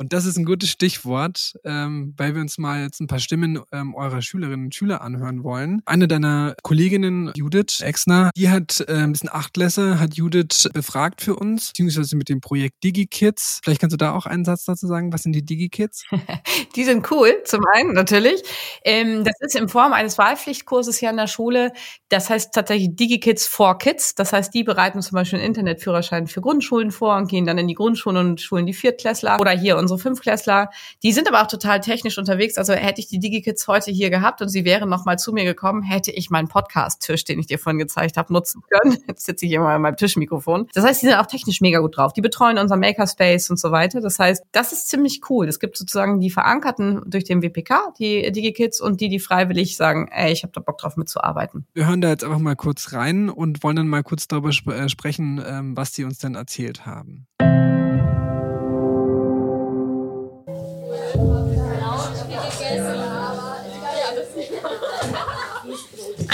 [0.00, 3.60] Und das ist ein gutes Stichwort, ähm, weil wir uns mal jetzt ein paar Stimmen
[3.72, 5.82] ähm, eurer Schülerinnen und Schüler anhören wollen.
[5.86, 11.34] Eine deiner Kolleginnen, Judith Exner, die hat äh, ein bisschen Achtklässler, hat Judith befragt für
[11.34, 13.60] uns, beziehungsweise mit dem Projekt DigiKids.
[13.64, 15.12] Vielleicht kannst du da auch einen Satz dazu sagen.
[15.12, 16.04] Was sind die DigiKids?
[16.76, 18.42] die sind cool, zum einen natürlich.
[18.84, 21.72] Ähm, das ist in Form eines Wahlpflichtkurses hier an der Schule.
[22.08, 24.14] Das heißt tatsächlich DigiKids for Kids.
[24.14, 27.66] Das heißt, die bereiten zum Beispiel einen Internetführerschein für Grundschulen vor und gehen dann in
[27.66, 30.70] die Grundschulen und schulen die Viertklässler oder hier unsere Fünfklässler.
[31.02, 32.58] Die sind aber auch total technisch unterwegs.
[32.58, 35.44] Also hätte ich die DigiKids heute hier gehabt und sie wären noch mal zu mir
[35.44, 38.98] gekommen, hätte ich meinen Podcast-Tisch, den ich dir vorhin gezeigt habe, nutzen können.
[39.08, 40.68] Jetzt sitze ich immer an meinem Tischmikrofon.
[40.74, 42.12] Das heißt, die sind auch technisch mega gut drauf.
[42.12, 44.00] Die betreuen unser Makerspace und so weiter.
[44.00, 45.48] Das heißt, das ist ziemlich cool.
[45.48, 50.08] Es gibt sozusagen die Verankerten durch den WPK, die DigiKids, und die, die freiwillig sagen,
[50.10, 51.66] ey, ich habe da Bock drauf mitzuarbeiten.
[51.74, 54.70] Wir hören da jetzt einfach mal kurz rein und wollen dann mal kurz darüber sp
[54.70, 57.26] äh, sprechen, ähm, was die uns denn erzählt haben.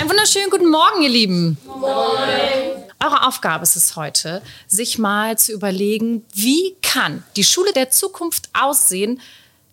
[0.04, 1.56] Einen wunderschönen guten Morgen, ihr Lieben.
[1.64, 2.84] Moin.
[3.02, 8.50] Eure Aufgabe ist es heute, sich mal zu überlegen, wie kann die Schule der Zukunft
[8.52, 9.18] aussehen,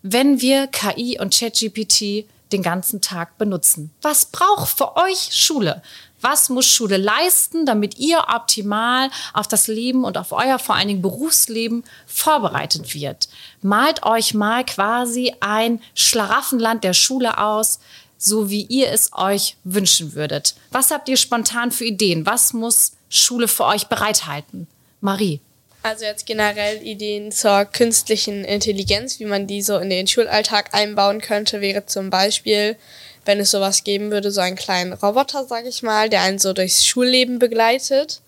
[0.00, 3.90] wenn wir KI und ChatGPT den ganzen Tag benutzen.
[4.00, 5.82] Was braucht für euch Schule?
[6.22, 10.88] Was muss Schule leisten, damit ihr optimal auf das Leben und auf euer vor allen
[10.88, 13.28] Dingen Berufsleben vorbereitet wird?
[13.60, 17.80] Malt euch mal quasi ein Schlaraffenland der Schule aus,
[18.22, 20.54] so wie ihr es euch wünschen würdet.
[20.70, 22.24] Was habt ihr spontan für Ideen?
[22.24, 24.68] Was muss Schule für euch bereithalten?
[25.00, 25.40] Marie.
[25.82, 31.20] Also jetzt generell Ideen zur künstlichen Intelligenz, wie man die so in den Schulalltag einbauen
[31.20, 32.76] könnte, wäre zum Beispiel,
[33.24, 36.52] wenn es sowas geben würde, so einen kleinen Roboter, sag ich mal, der einen so
[36.52, 38.20] durchs Schulleben begleitet.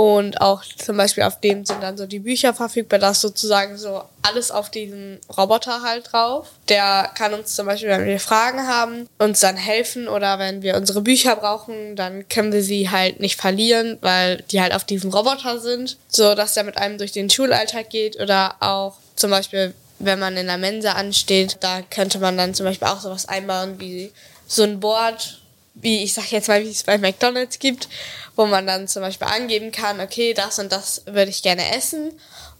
[0.00, 3.76] Und auch zum Beispiel auf dem sind dann so die Bücher verfügbar, da ist sozusagen
[3.76, 6.46] so alles auf diesen Roboter halt drauf.
[6.70, 10.78] Der kann uns zum Beispiel, wenn wir Fragen haben, uns dann helfen oder wenn wir
[10.78, 15.10] unsere Bücher brauchen, dann können wir sie halt nicht verlieren, weil die halt auf diesem
[15.10, 19.74] Roboter sind, so dass der mit einem durch den Schulalltag geht oder auch zum Beispiel,
[19.98, 23.78] wenn man in der Mensa ansteht, da könnte man dann zum Beispiel auch sowas einbauen
[23.78, 24.12] wie
[24.46, 25.39] so ein Board,
[25.82, 27.88] wie ich sag jetzt mal, wie es bei McDonalds gibt,
[28.36, 32.12] wo man dann zum Beispiel angeben kann, okay, das und das würde ich gerne essen.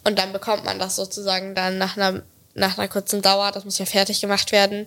[0.05, 2.23] Und dann bekommt man das sozusagen dann nach einer,
[2.55, 4.87] nach einer kurzen Dauer, das muss ja fertig gemacht werden,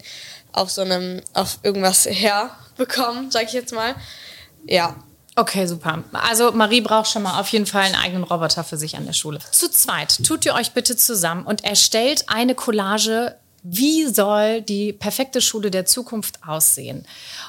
[0.52, 3.96] auf so einem, auf irgendwas herbekommen, sag ich jetzt mal.
[4.66, 4.96] Ja.
[5.36, 6.04] Okay, super.
[6.12, 9.14] Also Marie braucht schon mal auf jeden Fall einen eigenen Roboter für sich an der
[9.14, 9.40] Schule.
[9.52, 15.42] Zu zweit tut ihr euch bitte zusammen und erstellt eine Collage wie soll die perfekte
[15.42, 17.06] Schule der Zukunft aussehen?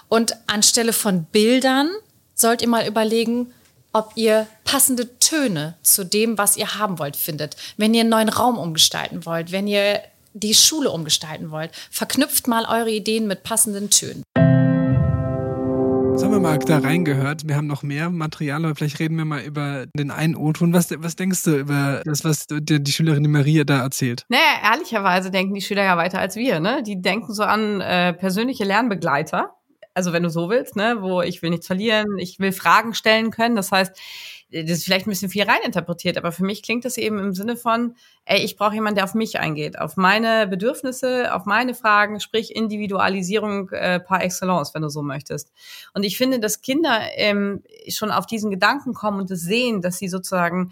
[0.09, 1.91] Und anstelle von Bildern
[2.35, 3.53] sollt ihr mal überlegen,
[3.93, 7.57] ob ihr passende Töne zu dem, was ihr haben wollt, findet.
[7.77, 10.01] Wenn ihr einen neuen Raum umgestalten wollt, wenn ihr
[10.33, 14.25] die Schule umgestalten wollt, verknüpft mal eure Ideen mit passenden Tönen.
[16.45, 17.49] Mal da reingehört.
[17.49, 20.75] Wir haben noch mehr Material, aber vielleicht reden wir mal über den einen O-Ton.
[20.75, 24.27] Was, was denkst du über das, was die, die Schülerin Maria da erzählt?
[24.29, 26.61] Naja, ehrlicherweise denken die Schüler ja weiter als wir.
[26.61, 26.83] Ne?
[26.83, 29.55] Die denken so an äh, persönliche Lernbegleiter.
[29.95, 33.31] Also wenn du so willst, ne, wo ich will nichts verlieren, ich will Fragen stellen
[33.31, 33.57] können.
[33.57, 33.99] Das heißt,
[34.63, 37.57] das ist vielleicht ein bisschen viel reininterpretiert, aber für mich klingt das eben im Sinne
[37.57, 42.21] von, ey, ich brauche jemanden, der auf mich eingeht, auf meine Bedürfnisse, auf meine Fragen,
[42.21, 45.53] sprich Individualisierung äh, par excellence, wenn du so möchtest.
[45.93, 49.99] Und ich finde, dass Kinder ähm, schon auf diesen Gedanken kommen und es sehen, dass
[49.99, 50.71] sie sozusagen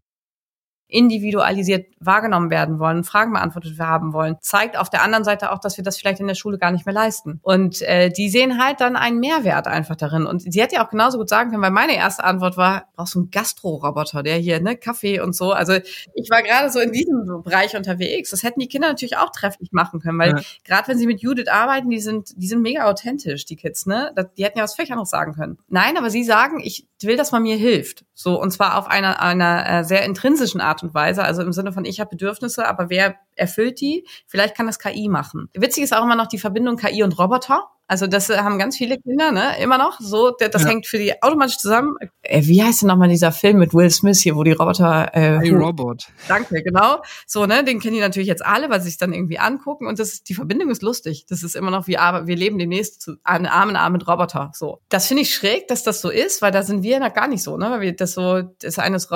[0.93, 5.77] individualisiert wahrgenommen werden wollen, Fragen beantwortet haben wollen, zeigt auf der anderen Seite auch, dass
[5.77, 7.41] wir das vielleicht in der Schule gar nicht mehr leisten.
[7.43, 10.27] Und äh, die sehen halt dann einen Mehrwert einfach darin.
[10.27, 13.15] Und sie hätte ja auch genauso gut sagen können, weil meine erste Antwort war, brauchst
[13.15, 15.53] du einen Gastro-Roboter, der hier, ne, Kaffee und so.
[15.53, 15.75] Also
[16.15, 18.31] ich war gerade so in diesem Bereich unterwegs.
[18.31, 20.41] Das hätten die Kinder natürlich auch trefflich machen können, weil ja.
[20.65, 24.15] gerade wenn sie mit Judith arbeiten, die sind, die sind mega authentisch, die Kids, ne?
[24.37, 25.59] Die hätten ja was völlig anderes sagen können.
[25.69, 28.05] Nein, aber sie sagen, ich will, dass man mir hilft.
[28.15, 31.73] So, und zwar auf einer, einer äh, sehr intrinsischen Art und Weise, also im Sinne
[31.73, 34.07] von, ich habe Bedürfnisse, aber wer erfüllt die?
[34.27, 35.49] Vielleicht kann das KI machen.
[35.55, 37.69] Witzig ist auch immer noch die Verbindung KI und Roboter.
[37.93, 39.61] Also das äh, haben ganz viele Kinder, ne?
[39.61, 40.01] Immer noch.
[40.01, 40.69] So, das ja.
[40.69, 41.95] hängt für die automatisch zusammen.
[42.23, 45.41] Äh, wie heißt denn nochmal dieser Film mit Will Smith hier, wo die Roboter äh,
[45.41, 46.07] hey Robot.
[46.27, 47.03] Danke, genau.
[47.27, 47.65] So, ne?
[47.65, 49.87] Den kennen die natürlich jetzt alle, weil sie sich dann irgendwie angucken.
[49.87, 51.27] Und das ist, die Verbindung ist lustig.
[51.29, 54.53] Das ist immer noch wie wir leben demnächst zu einem Arm in Arm mit Roboter.
[54.55, 54.81] So.
[54.89, 57.43] Das finde ich schräg, dass das so ist, weil da sind wir noch gar nicht
[57.43, 57.71] so, ne?
[57.71, 59.13] Weil wir das so, das eine ist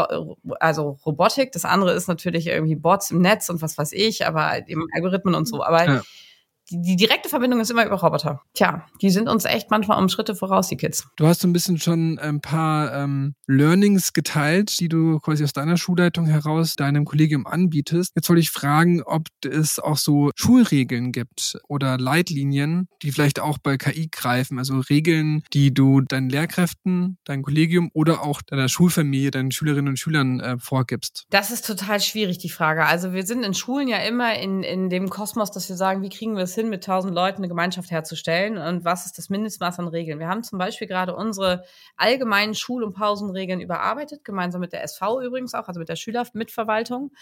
[0.60, 4.68] also Robotik, das andere ist natürlich irgendwie Bots im Netz und was weiß ich, aber
[4.68, 5.62] eben Algorithmen und so.
[5.62, 6.02] Aber ja
[6.70, 8.42] die, die direkte Verbindung ist immer über Roboter.
[8.54, 11.06] Tja, die sind uns echt manchmal um Schritte voraus, die Kids.
[11.16, 15.52] Du hast so ein bisschen schon ein paar ähm, Learnings geteilt, die du quasi aus
[15.52, 18.12] deiner Schulleitung heraus deinem Kollegium anbietest.
[18.16, 23.58] Jetzt wollte ich fragen, ob es auch so Schulregeln gibt oder Leitlinien, die vielleicht auch
[23.58, 24.58] bei KI greifen.
[24.58, 29.98] Also Regeln, die du deinen Lehrkräften, deinem Kollegium oder auch deiner Schulfamilie, deinen Schülerinnen und
[29.98, 31.26] Schülern äh, vorgibst.
[31.30, 32.86] Das ist total schwierig, die Frage.
[32.86, 36.08] Also wir sind in Schulen ja immer in, in dem Kosmos, dass wir sagen, wie
[36.08, 39.78] kriegen wir es hin, mit tausend Leuten eine Gemeinschaft herzustellen und was ist das Mindestmaß
[39.78, 40.18] an Regeln.
[40.18, 41.64] Wir haben zum Beispiel gerade unsere
[41.96, 47.12] allgemeinen Schul- und Pausenregeln überarbeitet, gemeinsam mit der SV übrigens auch, also mit der Schülermitverwaltung,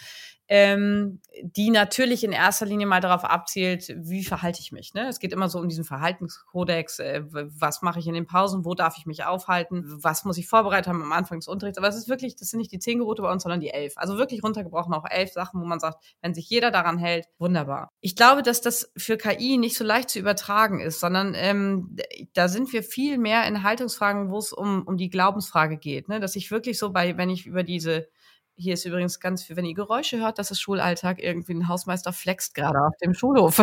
[0.48, 4.92] ähm, die natürlich in erster Linie mal darauf abzielt, wie verhalte ich mich.
[4.94, 5.08] Ne?
[5.08, 8.74] Es geht immer so um diesen Verhaltenskodex, äh, was mache ich in den Pausen, wo
[8.74, 11.78] darf ich mich aufhalten, was muss ich vorbereitet haben am Anfang des Unterrichts.
[11.78, 13.94] Aber es ist wirklich, das sind nicht die zehn Gebote bei uns, sondern die elf.
[13.96, 17.90] Also wirklich runtergebrochen auch elf Sachen, wo man sagt, wenn sich jeder daran hält, wunderbar.
[18.00, 21.96] Ich glaube, dass das für KI nicht so leicht zu übertragen ist, sondern ähm,
[22.34, 26.08] da sind wir viel mehr in Haltungsfragen, wo es um, um die Glaubensfrage geht.
[26.08, 26.20] Ne?
[26.20, 28.08] Dass ich wirklich so bei, wenn ich über diese
[28.56, 31.20] hier ist übrigens ganz viel, wenn ihr Geräusche hört, das ist Schulalltag.
[31.20, 33.58] Irgendwie ein Hausmeister flext gerade auf dem Schulhof.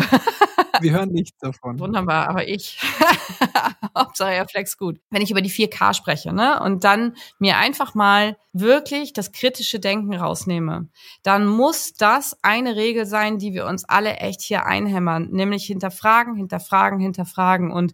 [0.81, 1.79] Wir hören nichts davon.
[1.79, 2.79] Wunderbar, aber ich.
[3.97, 4.99] Hauptsache er flext gut.
[5.09, 9.79] Wenn ich über die 4K spreche, ne, und dann mir einfach mal wirklich das kritische
[9.79, 10.89] Denken rausnehme,
[11.23, 16.35] dann muss das eine Regel sein, die wir uns alle echt hier einhämmern, nämlich hinterfragen,
[16.35, 17.93] hinterfragen, hinterfragen und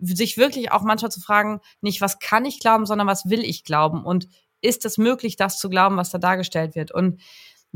[0.00, 3.64] sich wirklich auch manchmal zu fragen, nicht was kann ich glauben, sondern was will ich
[3.64, 4.28] glauben und
[4.64, 6.90] ist es möglich, das zu glauben, was da dargestellt wird?
[6.90, 7.20] Und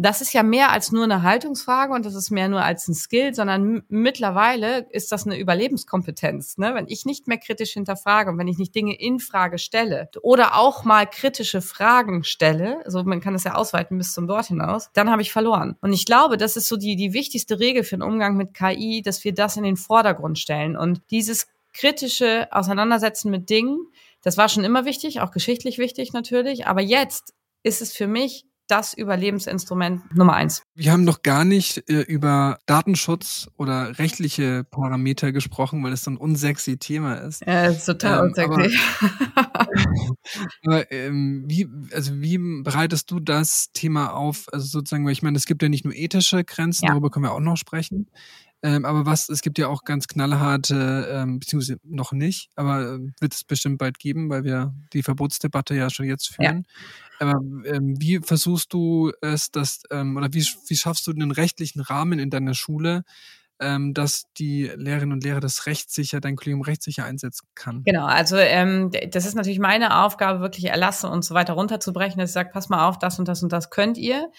[0.00, 2.94] das ist ja mehr als nur eine Haltungsfrage und das ist mehr nur als ein
[2.94, 6.56] Skill, sondern mittlerweile ist das eine Überlebenskompetenz.
[6.56, 6.72] Ne?
[6.72, 10.56] Wenn ich nicht mehr kritisch hinterfrage und wenn ich nicht Dinge in Frage stelle oder
[10.56, 14.88] auch mal kritische Fragen stelle, also man kann das ja ausweiten bis zum Dort hinaus,
[14.94, 15.76] dann habe ich verloren.
[15.80, 19.02] Und ich glaube, das ist so die, die wichtigste Regel für den Umgang mit KI,
[19.02, 23.78] dass wir das in den Vordergrund stellen und dieses kritische Auseinandersetzen mit Dingen,
[24.28, 26.66] das war schon immer wichtig, auch geschichtlich wichtig natürlich.
[26.66, 30.62] Aber jetzt ist es für mich das Überlebensinstrument Nummer eins.
[30.74, 36.10] Wir haben noch gar nicht äh, über Datenschutz oder rechtliche Parameter gesprochen, weil es so
[36.10, 37.40] ein unsexy Thema ist.
[37.46, 38.78] Ja, ist total ähm, unsexy.
[39.34, 39.47] Aber,
[40.64, 44.46] aber ähm, wie, also wie bereitest du das Thema auf?
[44.52, 46.92] Also sozusagen, weil ich meine, es gibt ja nicht nur ethische Grenzen, ja.
[46.92, 48.08] darüber können wir auch noch sprechen.
[48.60, 52.98] Ähm, aber was, es gibt ja auch ganz knallharte, ähm, beziehungsweise noch nicht, aber äh,
[53.20, 56.64] wird es bestimmt bald geben, weil wir die Verbotsdebatte ja schon jetzt führen.
[56.66, 57.28] Ja.
[57.28, 61.80] Aber ähm, wie versuchst du es, dass, ähm, oder wie, wie schaffst du den rechtlichen
[61.80, 63.04] Rahmen in deiner Schule,
[63.60, 67.82] ähm, dass die Lehrerinnen und Lehrer das rechtssicher, dein Kollegium rechtssicher einsetzen kann.
[67.84, 72.32] Genau, also ähm, das ist natürlich meine Aufgabe, wirklich Erlasse und so weiter runterzubrechen, ich
[72.32, 74.30] sage, pass mal auf, das und das und das könnt ihr.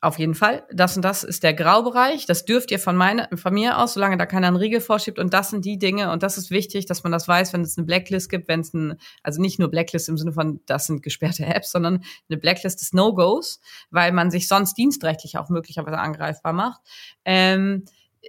[0.00, 0.64] Auf jeden Fall.
[0.72, 2.24] Das und das ist der Graubereich.
[2.24, 5.18] Das dürft ihr von, meine, von mir aus, solange da keiner einen Riegel vorschiebt.
[5.18, 6.12] Und das sind die Dinge.
[6.12, 8.72] Und das ist wichtig, dass man das weiß, wenn es eine Blacklist gibt, wenn es
[8.72, 12.80] ein, also nicht nur Blacklist im Sinne von, das sind gesperrte Apps, sondern eine Blacklist
[12.80, 13.58] des No-Gos,
[13.90, 16.80] weil man sich sonst dienstrechtlich auch möglicherweise angreifbar macht.
[17.24, 17.84] Ähm,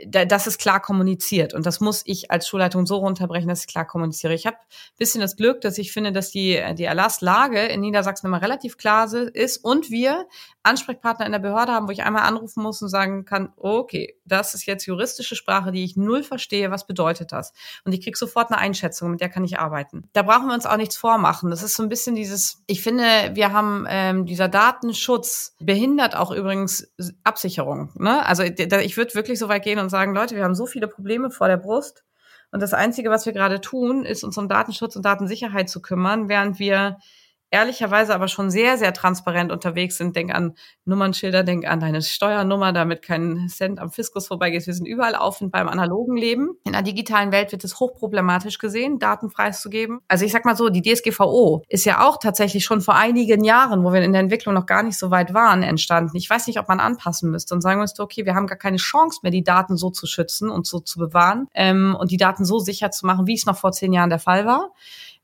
[0.05, 1.53] das ist klar kommuniziert.
[1.53, 4.33] Und das muss ich als Schulleitung so runterbrechen, dass ich klar kommuniziere.
[4.33, 4.57] Ich habe
[4.97, 9.11] bisschen das Glück, dass ich finde, dass die, die Erlasslage in Niedersachsen immer relativ klar
[9.13, 10.27] ist und wir
[10.63, 14.53] Ansprechpartner in der Behörde haben, wo ich einmal anrufen muss und sagen kann, okay, das
[14.53, 17.53] ist jetzt juristische Sprache, die ich null verstehe, was bedeutet das?
[17.83, 20.09] Und ich krieg sofort eine Einschätzung, mit der kann ich arbeiten.
[20.13, 21.49] Da brauchen wir uns auch nichts vormachen.
[21.49, 26.31] Das ist so ein bisschen dieses, ich finde, wir haben ähm, dieser Datenschutz behindert auch
[26.31, 26.91] übrigens
[27.23, 27.91] Absicherung.
[27.95, 28.25] Ne?
[28.25, 31.31] Also ich würde wirklich so weit gehen und sagen, Leute, wir haben so viele Probleme
[31.31, 32.03] vor der Brust.
[32.51, 36.29] Und das Einzige, was wir gerade tun, ist uns um Datenschutz und Datensicherheit zu kümmern,
[36.29, 36.97] während wir
[37.51, 40.15] ehrlicherweise aber schon sehr, sehr transparent unterwegs sind.
[40.15, 44.65] Denk an Nummernschilder, denk an deine Steuernummer, damit kein Cent am Fiskus vorbeigeht.
[44.67, 46.51] Wir sind überall auf und beim analogen Leben.
[46.65, 49.99] In der digitalen Welt wird es hochproblematisch gesehen, Daten preiszugeben.
[50.07, 53.83] Also ich sag mal so, die DSGVO ist ja auch tatsächlich schon vor einigen Jahren,
[53.83, 56.15] wo wir in der Entwicklung noch gar nicht so weit waren, entstanden.
[56.17, 58.77] Ich weiß nicht, ob man anpassen müsste und sagen müsste, okay, wir haben gar keine
[58.77, 62.45] Chance mehr, die Daten so zu schützen und so zu bewahren ähm, und die Daten
[62.45, 64.71] so sicher zu machen, wie es noch vor zehn Jahren der Fall war.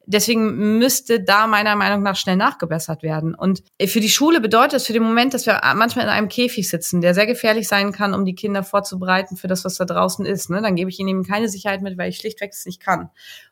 [0.08, 3.36] Deswegen müsste da meiner Meinung nach schnell nachgebessert werden.
[3.36, 6.70] Und für die Schule bedeutet es für den Moment, dass wir manchmal in einem Käfig
[6.70, 10.26] sitzen, der sehr gefährlich sein kann, um die Kinder vorzubereiten für das, was da draußen
[10.26, 10.50] ist.
[10.50, 10.62] Ne?
[10.62, 13.10] Dann gebe ich ihnen eben keine Sicherheit mit, weil ich schlichtweg es nicht kann.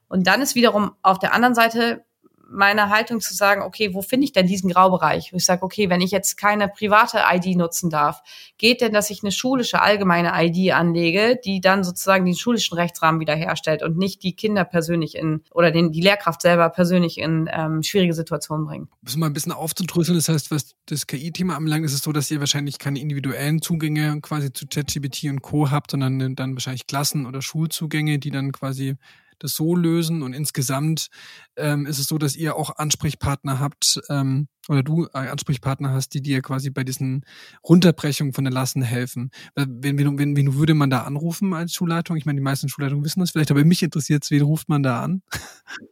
[0.08, 2.06] Und dann ist wiederum auf der anderen Seite
[2.54, 5.34] meine Haltung zu sagen, okay, wo finde ich denn diesen Graubereich?
[5.34, 8.22] Wo ich sage, okay, wenn ich jetzt keine private ID nutzen darf,
[8.58, 13.20] geht denn, dass ich eine schulische allgemeine ID anlege, die dann sozusagen den schulischen Rechtsrahmen
[13.20, 17.84] wiederherstellt und nicht die Kinder persönlich in oder den, die Lehrkraft selber persönlich in ähm,
[17.84, 18.90] schwierige Situationen bringt.
[19.14, 22.30] Um mal ein bisschen aufzudröseln, das heißt, was das KI-Thema anbelangt, ist es so, dass
[22.30, 25.72] ihr wahrscheinlich keine individuellen Zugänge quasi zu ChatGPT und Co.
[25.72, 28.96] habt, sondern dann wahrscheinlich Klassen- oder Schulzugänge, die dann quasi
[29.44, 30.24] das so lösen.
[30.24, 31.08] Und insgesamt
[31.56, 36.14] ähm, ist es so, dass ihr auch Ansprechpartner habt ähm, oder du äh, Ansprechpartner hast,
[36.14, 37.26] die dir quasi bei diesen
[37.68, 39.30] Runterbrechungen von den Lasten helfen.
[39.56, 42.16] Wen, wen, wen, wen würde man da anrufen als Schulleitung?
[42.16, 44.84] Ich meine, die meisten Schulleitungen wissen das vielleicht, aber mich interessiert es, wen ruft man
[44.84, 45.22] da an?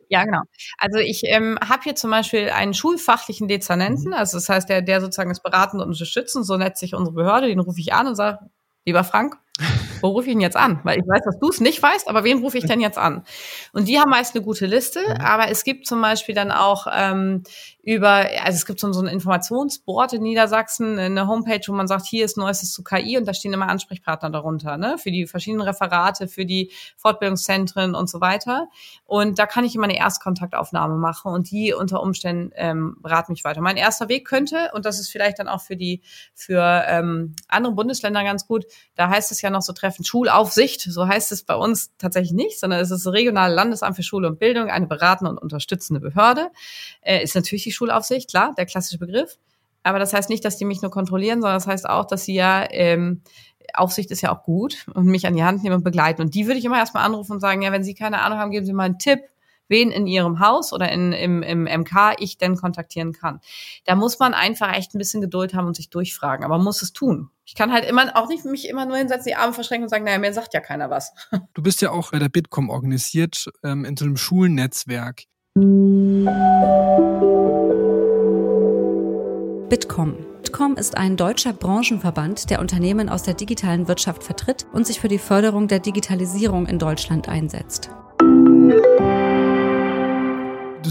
[0.09, 0.41] Ja, genau.
[0.77, 4.13] Also ich ähm, habe hier zum Beispiel einen schulfachlichen Dezernenten, mhm.
[4.13, 7.47] also das heißt, der, der sozusagen das beratend und unterstützen, so nennt sich unsere Behörde,
[7.47, 8.39] den rufe ich an und sage,
[8.85, 9.37] lieber Frank,
[10.01, 10.79] wo rufe ich ihn jetzt an?
[10.83, 13.23] Weil ich weiß, dass du es nicht weißt, aber wen rufe ich denn jetzt an?
[13.73, 15.21] Und die haben meist eine gute Liste, mhm.
[15.21, 17.43] aber es gibt zum Beispiel dann auch ähm,
[17.83, 22.05] über, also es gibt so, so ein Informationsboard in Niedersachsen, eine Homepage, wo man sagt,
[22.05, 25.67] hier ist Neuestes zu KI und da stehen immer Ansprechpartner darunter, ne, für die verschiedenen
[25.67, 28.67] Referate, für die Fortbildungszentren und so weiter.
[29.05, 33.43] Und da kann ich immer eine Erstkontaktaufnahme machen und die unter Umständen ähm, beraten mich
[33.43, 33.61] weiter.
[33.61, 36.01] Mein erster Weg könnte, und das ist vielleicht dann auch für die,
[36.33, 41.07] für ähm, andere Bundesländer ganz gut, da heißt es ja noch so treffend Schulaufsicht, so
[41.07, 44.39] heißt es bei uns tatsächlich nicht, sondern es ist das regionale Landesamt für Schule und
[44.39, 46.49] Bildung, eine beratende und unterstützende Behörde.
[47.01, 49.37] Äh, ist natürlich die Schulaufsicht, klar, der klassische Begriff.
[49.83, 52.35] Aber das heißt nicht, dass die mich nur kontrollieren, sondern das heißt auch, dass sie
[52.35, 53.21] ja, ähm,
[53.73, 56.21] Aufsicht ist ja auch gut und mich an die Hand nehmen und begleiten.
[56.21, 58.51] Und die würde ich immer erstmal anrufen und sagen, ja, wenn Sie keine Ahnung haben,
[58.51, 59.19] geben Sie mal einen Tipp,
[59.67, 63.39] wen in Ihrem Haus oder in, im, im MK ich denn kontaktieren kann.
[63.85, 66.81] Da muss man einfach echt ein bisschen Geduld haben und sich durchfragen, aber man muss
[66.81, 67.29] es tun.
[67.51, 70.05] Ich kann halt immer auch nicht mich immer nur hinsetzen, die Arme verschränken und sagen,
[70.05, 71.11] naja, mir sagt ja keiner was.
[71.53, 75.23] Du bist ja auch bei der Bitkom organisiert ähm, in so einem Schulnetzwerk.
[79.69, 80.15] Bitkom.
[80.37, 85.09] Bitkom ist ein deutscher Branchenverband, der Unternehmen aus der digitalen Wirtschaft vertritt und sich für
[85.09, 87.89] die Förderung der Digitalisierung in Deutschland einsetzt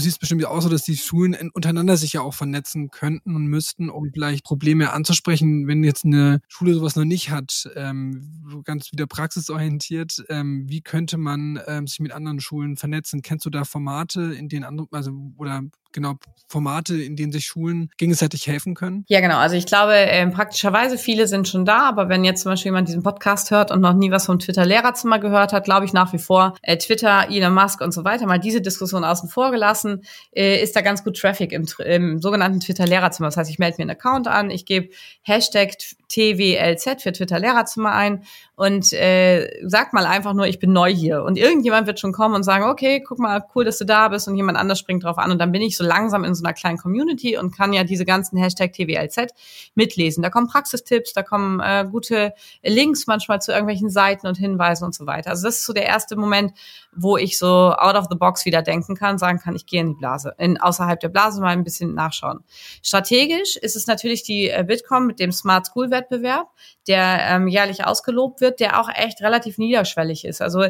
[0.01, 3.91] siehst bestimmt auch so, dass die Schulen untereinander sich ja auch vernetzen könnten und müssten,
[3.91, 5.67] um vielleicht Probleme anzusprechen.
[5.67, 11.19] Wenn jetzt eine Schule sowas noch nicht hat, ähm, ganz wieder praxisorientiert, ähm, wie könnte
[11.19, 13.23] man ähm, sich mit anderen Schulen vernetzen?
[13.23, 16.15] Kennst du da Formate, in denen andere, also oder genau
[16.49, 19.05] Formate, in denen sich Schulen gegenseitig helfen können?
[19.09, 19.39] Ja, genau.
[19.39, 22.89] Also ich glaube, äh, praktischerweise viele sind schon da, aber wenn jetzt zum Beispiel jemand
[22.89, 26.19] diesen Podcast hört und noch nie was vom Twitter-Lehrerzimmer gehört hat, glaube ich nach wie
[26.19, 30.61] vor äh, Twitter, Elon Musk und so weiter, mal diese Diskussion außen vor gelassen, äh,
[30.61, 33.29] ist da ganz gut Traffic im, im sogenannten Twitter-Lehrerzimmer.
[33.29, 34.91] Das heißt, ich melde mir einen Account an, ich gebe
[35.23, 35.77] Hashtag
[36.11, 38.25] TWLZ für Twitter-Lehrerzimmer ein
[38.57, 41.23] und äh, sag mal einfach nur, ich bin neu hier.
[41.23, 44.29] Und irgendjemand wird schon kommen und sagen, okay, guck mal, cool, dass du da bist
[44.29, 46.53] und jemand anders springt drauf an und dann bin ich so langsam in so einer
[46.53, 49.33] kleinen Community und kann ja diese ganzen Hashtag TWLZ
[49.75, 50.23] mitlesen.
[50.23, 54.95] Da kommen Praxistipps, da kommen äh, gute Links manchmal zu irgendwelchen Seiten und Hinweisen und
[54.95, 55.31] so weiter.
[55.31, 56.53] Also das ist so der erste Moment,
[56.95, 59.89] wo ich so out of the box wieder denken kann, sagen kann, ich gehe in
[59.89, 62.41] die Blase, in außerhalb der Blase mal ein bisschen nachschauen.
[62.83, 66.49] Strategisch ist es natürlich die äh, Bitkom mit dem Smart School Wettbewerb,
[66.89, 70.43] der ähm, jährlich ausgelobt wird, der auch echt relativ niederschwellig ist.
[70.43, 70.67] Also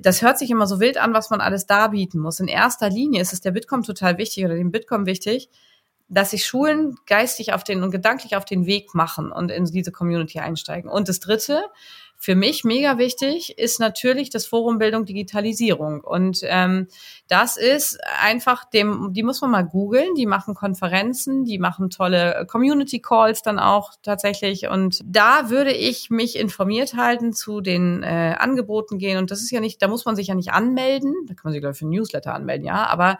[0.00, 2.40] das hört sich immer so wild an, was man alles darbieten muss.
[2.40, 5.48] In erster Linie ist es der Bitkom total wichtig oder dem Bitkom wichtig,
[6.08, 9.92] dass sich Schulen geistig auf den und gedanklich auf den Weg machen und in diese
[9.92, 10.90] Community einsteigen.
[10.90, 11.64] Und das Dritte,
[12.20, 16.00] für mich mega wichtig ist natürlich das Forum Bildung Digitalisierung.
[16.00, 16.88] Und ähm,
[17.28, 22.44] das ist einfach dem, die muss man mal googeln, die machen Konferenzen, die machen tolle
[22.50, 24.66] Community Calls dann auch tatsächlich.
[24.68, 29.18] Und da würde ich mich informiert halten, zu den äh, Angeboten gehen.
[29.18, 31.14] Und das ist ja nicht, da muss man sich ja nicht anmelden.
[31.26, 33.18] Da kann man sich, glaube ich, für Newsletter anmelden, ja, aber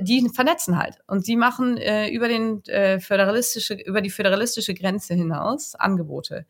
[0.00, 5.14] die vernetzen halt und sie machen äh, über den äh, föderalistische über die föderalistische Grenze
[5.14, 6.46] hinaus Angebote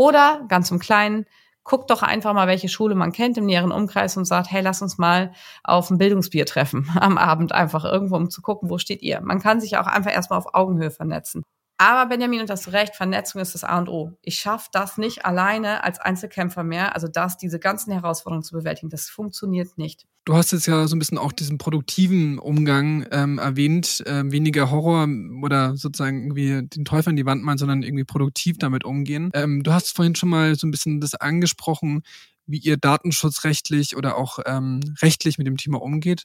[0.00, 1.26] oder ganz im Kleinen
[1.62, 4.80] guckt doch einfach mal, welche Schule man kennt im näheren Umkreis und sagt, hey, lass
[4.80, 5.32] uns mal
[5.62, 9.20] auf ein Bildungsbier treffen am Abend einfach irgendwo, um zu gucken, wo steht ihr.
[9.20, 11.44] Man kann sich auch einfach erstmal auf Augenhöhe vernetzen.
[11.80, 14.12] Aber Benjamin, und hast du recht, Vernetzung ist das A und O.
[14.20, 18.90] Ich schaffe das nicht alleine als Einzelkämpfer mehr, also das, diese ganzen Herausforderungen zu bewältigen.
[18.90, 20.06] Das funktioniert nicht.
[20.26, 24.70] Du hast jetzt ja so ein bisschen auch diesen produktiven Umgang ähm, erwähnt, äh, weniger
[24.70, 25.08] Horror
[25.42, 29.30] oder sozusagen irgendwie den Teufel in die Wand malen, sondern irgendwie produktiv damit umgehen.
[29.32, 32.02] Ähm, du hast vorhin schon mal so ein bisschen das angesprochen,
[32.44, 36.24] wie ihr datenschutzrechtlich oder auch ähm, rechtlich mit dem Thema umgeht.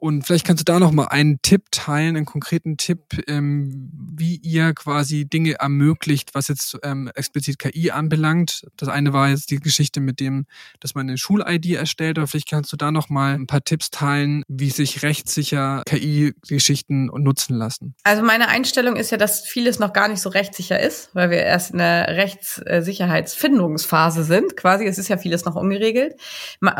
[0.00, 4.36] Und vielleicht kannst du da noch mal einen Tipp teilen, einen konkreten Tipp, ähm, wie
[4.36, 8.62] ihr quasi Dinge ermöglicht, was jetzt ähm, explizit KI anbelangt.
[8.76, 10.46] Das eine war jetzt die Geschichte mit dem,
[10.78, 13.90] dass man eine Schul-ID erstellt, aber vielleicht kannst du da noch mal ein paar Tipps
[13.90, 17.96] teilen, wie sich rechtssicher KI-Geschichten nutzen lassen.
[18.04, 21.38] Also meine Einstellung ist ja, dass vieles noch gar nicht so rechtssicher ist, weil wir
[21.38, 24.56] erst in der Rechtssicherheitsfindungsphase sind.
[24.56, 26.14] Quasi, es ist ja vieles noch ungeregelt.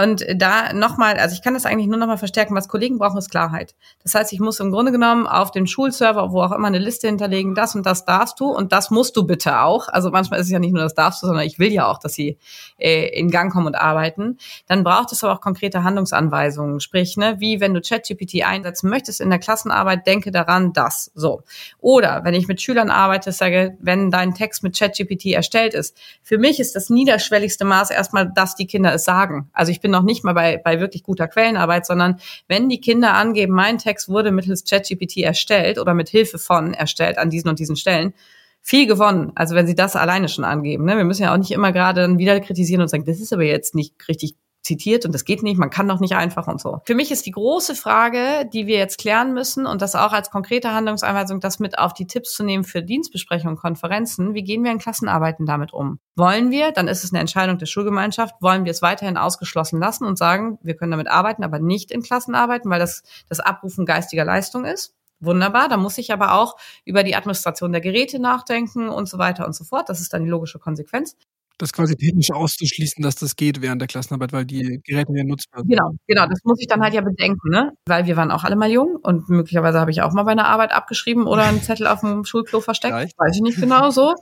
[0.01, 2.99] Und da noch mal, also ich kann das eigentlich nur noch mal verstärken, was Kollegen
[2.99, 3.75] brauchen brauchen ist Klarheit.
[4.03, 7.07] Das heißt, ich muss im Grunde genommen auf dem Schulserver, wo auch immer, eine Liste
[7.07, 9.89] hinterlegen, das und das darfst du und das musst du bitte auch.
[9.89, 11.99] Also manchmal ist es ja nicht nur das darfst du, sondern ich will ja auch,
[11.99, 12.39] dass sie
[12.79, 14.39] äh, in Gang kommen und arbeiten.
[14.67, 16.81] Dann braucht es aber auch konkrete Handlungsanweisungen.
[16.81, 21.11] Sprich, ne, wie wenn du ChatGPT einsetzen möchtest in der Klassenarbeit, denke daran, das.
[21.15, 21.43] So.
[21.81, 25.97] Oder wenn ich mit Schülern arbeite, sage, wenn dein Text mit ChatGPT erstellt ist.
[26.23, 29.49] Für mich ist das niederschwelligste Maß erstmal, dass die Kinder es sagen.
[29.53, 32.98] Also ich bin noch nicht mal bei, bei wirklich guter Quellenarbeit, sondern wenn die Kinder
[32.99, 37.49] Kinder angeben, mein Text wurde mittels ChatGPT erstellt oder mit Hilfe von erstellt an diesen
[37.49, 38.13] und diesen Stellen,
[38.61, 39.31] viel gewonnen.
[39.37, 40.85] Also wenn sie das alleine schon angeben.
[40.85, 40.97] Ne?
[40.97, 43.45] Wir müssen ja auch nicht immer gerade dann wieder kritisieren und sagen, das ist aber
[43.45, 46.81] jetzt nicht richtig zitiert und das geht nicht, man kann doch nicht einfach und so.
[46.85, 50.31] Für mich ist die große Frage, die wir jetzt klären müssen und das auch als
[50.31, 54.71] konkrete Handlungsanweisung, das mit auf die Tipps zu nehmen für Dienstbesprechungen, Konferenzen, wie gehen wir
[54.71, 55.99] in Klassenarbeiten damit um?
[56.17, 60.05] Wollen wir, dann ist es eine Entscheidung der Schulgemeinschaft, wollen wir es weiterhin ausgeschlossen lassen
[60.05, 64.25] und sagen, wir können damit arbeiten, aber nicht in Klassenarbeiten, weil das das Abrufen geistiger
[64.25, 64.95] Leistung ist?
[65.21, 69.47] Wunderbar, da muss ich aber auch über die Administration der Geräte nachdenken und so weiter
[69.47, 69.89] und so fort.
[69.89, 71.17] Das ist dann die logische Konsequenz
[71.59, 75.61] das quasi technisch auszuschließen, dass das geht während der Klassenarbeit, weil die Geräte ja nutzbar
[75.61, 75.71] sind.
[75.71, 77.73] Genau, genau, das muss ich dann halt ja bedenken, ne?
[77.87, 80.47] Weil wir waren auch alle mal jung und möglicherweise habe ich auch mal bei einer
[80.47, 82.95] Arbeit abgeschrieben oder einen Zettel auf dem Schulklo versteckt.
[82.95, 83.19] Vielleicht.
[83.19, 84.15] Weiß ich nicht genau so.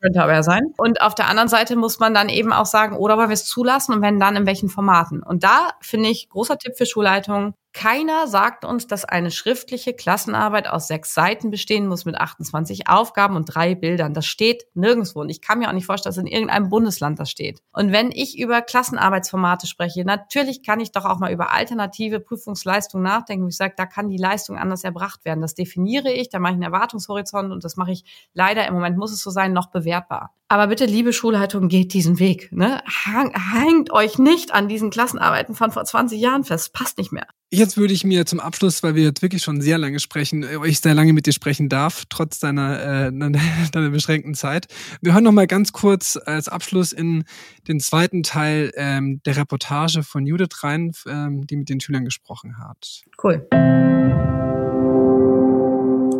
[0.00, 0.62] Könnte aber ja sein.
[0.76, 3.46] Und auf der anderen Seite muss man dann eben auch sagen, oder wollen wir es
[3.46, 5.22] zulassen und wenn dann in welchen Formaten.
[5.22, 10.68] Und da finde ich, großer Tipp für Schulleitungen, keiner sagt uns, dass eine schriftliche Klassenarbeit
[10.68, 14.14] aus sechs Seiten bestehen muss mit 28 Aufgaben und drei Bildern.
[14.14, 15.20] Das steht nirgendwo.
[15.20, 17.60] Und ich kann mir auch nicht vorstellen, dass in irgendeinem Bundesland das steht.
[17.72, 23.04] Und wenn ich über Klassenarbeitsformate spreche, natürlich kann ich doch auch mal über alternative Prüfungsleistungen
[23.04, 23.48] nachdenken.
[23.48, 25.40] Ich sage, da kann die Leistung anders erbracht werden.
[25.40, 28.04] Das definiere ich, da mache ich einen Erwartungshorizont und das mache ich
[28.34, 30.32] leider im Moment muss es so sein, noch bewertbar.
[30.48, 32.52] Aber bitte, liebe Schulleitung, geht diesen Weg.
[32.52, 32.80] Ne?
[32.86, 36.72] Hängt euch nicht an diesen Klassenarbeiten von vor 20 Jahren fest.
[36.72, 37.26] Passt nicht mehr.
[37.50, 40.66] Jetzt würde ich mir zum Abschluss, weil wir jetzt wirklich schon sehr lange sprechen, äh,
[40.66, 43.12] ich sehr lange mit dir sprechen darf, trotz deiner, äh,
[43.72, 44.66] deiner beschränkten Zeit.
[45.00, 47.24] Wir hören noch mal ganz kurz als Abschluss in
[47.68, 52.58] den zweiten Teil ähm, der Reportage von Judith rein, ähm, die mit den Schülern gesprochen
[52.58, 53.02] hat.
[53.22, 53.46] Cool.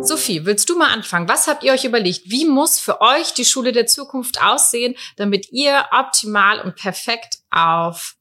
[0.05, 1.27] Sophie, willst du mal anfangen?
[1.27, 2.29] Was habt ihr euch überlegt?
[2.29, 8.14] Wie muss für euch die Schule der Zukunft aussehen, damit ihr optimal und perfekt auf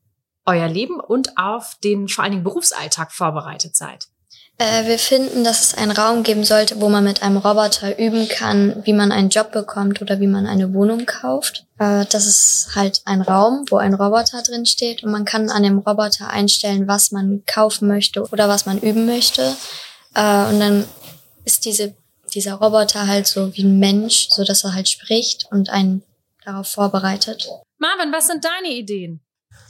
[0.47, 4.09] euer Leben und auf den vor allen Dingen Berufsalltag vorbereitet seid?
[4.57, 8.28] Äh, wir finden, dass es einen Raum geben sollte, wo man mit einem Roboter üben
[8.28, 11.66] kann, wie man einen Job bekommt oder wie man eine Wohnung kauft.
[11.78, 15.64] Äh, das ist halt ein Raum, wo ein Roboter drin steht und man kann an
[15.64, 19.57] dem Roboter einstellen, was man kaufen möchte oder was man üben möchte.
[20.14, 20.84] Äh, und dann
[21.45, 21.97] ist diese,
[22.32, 26.05] dieser Roboter halt so wie ein Mensch, so dass er halt spricht und einen
[26.45, 27.49] darauf vorbereitet.
[27.78, 29.20] Marvin, was sind deine Ideen?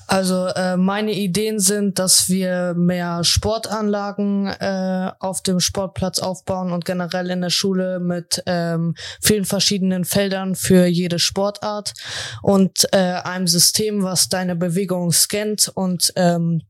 [0.06, 6.84] Also äh, meine Ideen sind, dass wir mehr Sportanlagen äh, auf dem Sportplatz aufbauen und
[6.84, 11.94] generell in der Schule mit ähm, vielen verschiedenen Feldern für jede Sportart
[12.42, 16.62] und äh, einem System, was deine Bewegung scannt und ähm,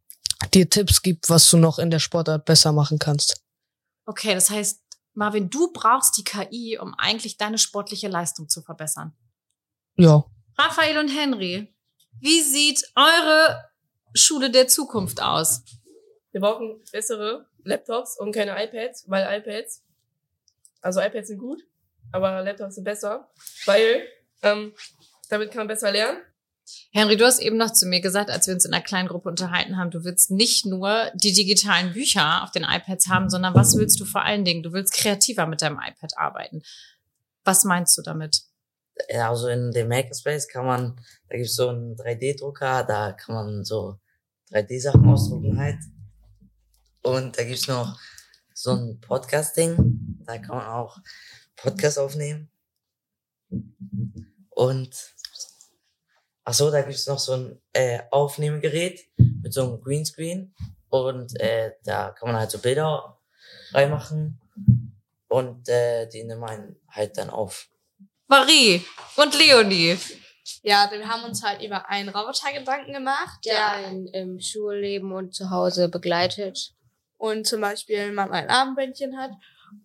[0.53, 3.43] dir Tipps gibt, was du noch in der Sportart besser machen kannst.
[4.07, 4.81] Okay, das heißt,
[5.15, 9.17] Marvin, du brauchst die KI, um eigentlich deine sportliche Leistung zu verbessern.
[9.97, 10.25] Ja.
[10.59, 11.74] Raphael und Henry,
[12.21, 13.65] wie sieht eure
[14.15, 15.63] Schule der Zukunft aus?
[16.33, 19.83] Wir brauchen bessere Laptops und keine iPads, weil iPads,
[20.81, 21.63] also iPads sind gut,
[22.13, 23.29] aber Laptops sind besser,
[23.67, 24.07] weil
[24.43, 24.73] ähm,
[25.29, 26.19] damit kann man besser lernen.
[26.93, 29.29] Henry, du hast eben noch zu mir gesagt, als wir uns in einer kleinen Gruppe
[29.29, 33.77] unterhalten haben, du willst nicht nur die digitalen Bücher auf den iPads haben, sondern was
[33.77, 34.63] willst du vor allen Dingen?
[34.63, 36.63] Du willst kreativer mit deinem iPad arbeiten.
[37.45, 38.43] Was meinst du damit?
[39.09, 40.97] Ja, also in dem Makerspace kann man,
[41.29, 43.99] da gibt's so einen 3D-Drucker, da kann man so
[44.53, 45.79] 3D-Sachen ausdrucken halt.
[47.03, 47.99] Und da gibt's noch
[48.55, 50.99] so ein Podcasting, da kann man auch
[51.57, 52.51] Podcast aufnehmen.
[54.51, 55.15] Und
[56.45, 60.55] ach so, da gibt's noch so ein äh, Aufnehmegerät mit so einem Greenscreen
[60.89, 63.19] und äh, da kann man halt so Bilder
[63.73, 64.41] reinmachen
[65.29, 67.69] und äh, die nimmt man halt dann auf.
[68.27, 68.85] Marie
[69.17, 69.99] und Leonie.
[70.63, 75.13] Ja, wir haben uns halt über einen Roboter Gedanken gemacht, der der einen im Schulleben
[75.13, 76.75] und zu Hause begleitet.
[77.17, 79.31] und zum Beispiel man ein Armbändchen hat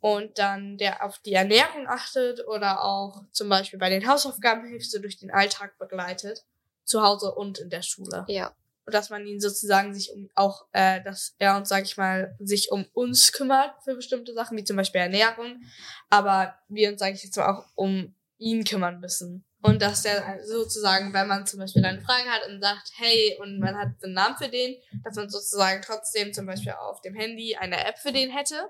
[0.02, 4.92] und dann der auf die Ernährung achtet oder auch zum Beispiel bei den Hausaufgaben hilft,
[4.92, 6.46] so durch den Alltag begleitet,
[6.84, 8.26] zu Hause und in der Schule.
[8.28, 8.54] Ja.
[8.86, 12.36] Und dass man ihn sozusagen sich um auch, äh, dass er uns, sag ich mal,
[12.40, 15.62] sich um uns kümmert für bestimmte Sachen, wie zum Beispiel Ernährung,
[16.10, 19.46] aber wir uns, sage ich jetzt mal, auch um ihn kümmern müssen.
[19.62, 23.60] Und dass der sozusagen, wenn man zum Beispiel eine Frage hat und sagt, hey, und
[23.60, 27.58] man hat einen Namen für den, dass man sozusagen trotzdem zum Beispiel auf dem Handy
[27.58, 28.70] eine App für den hätte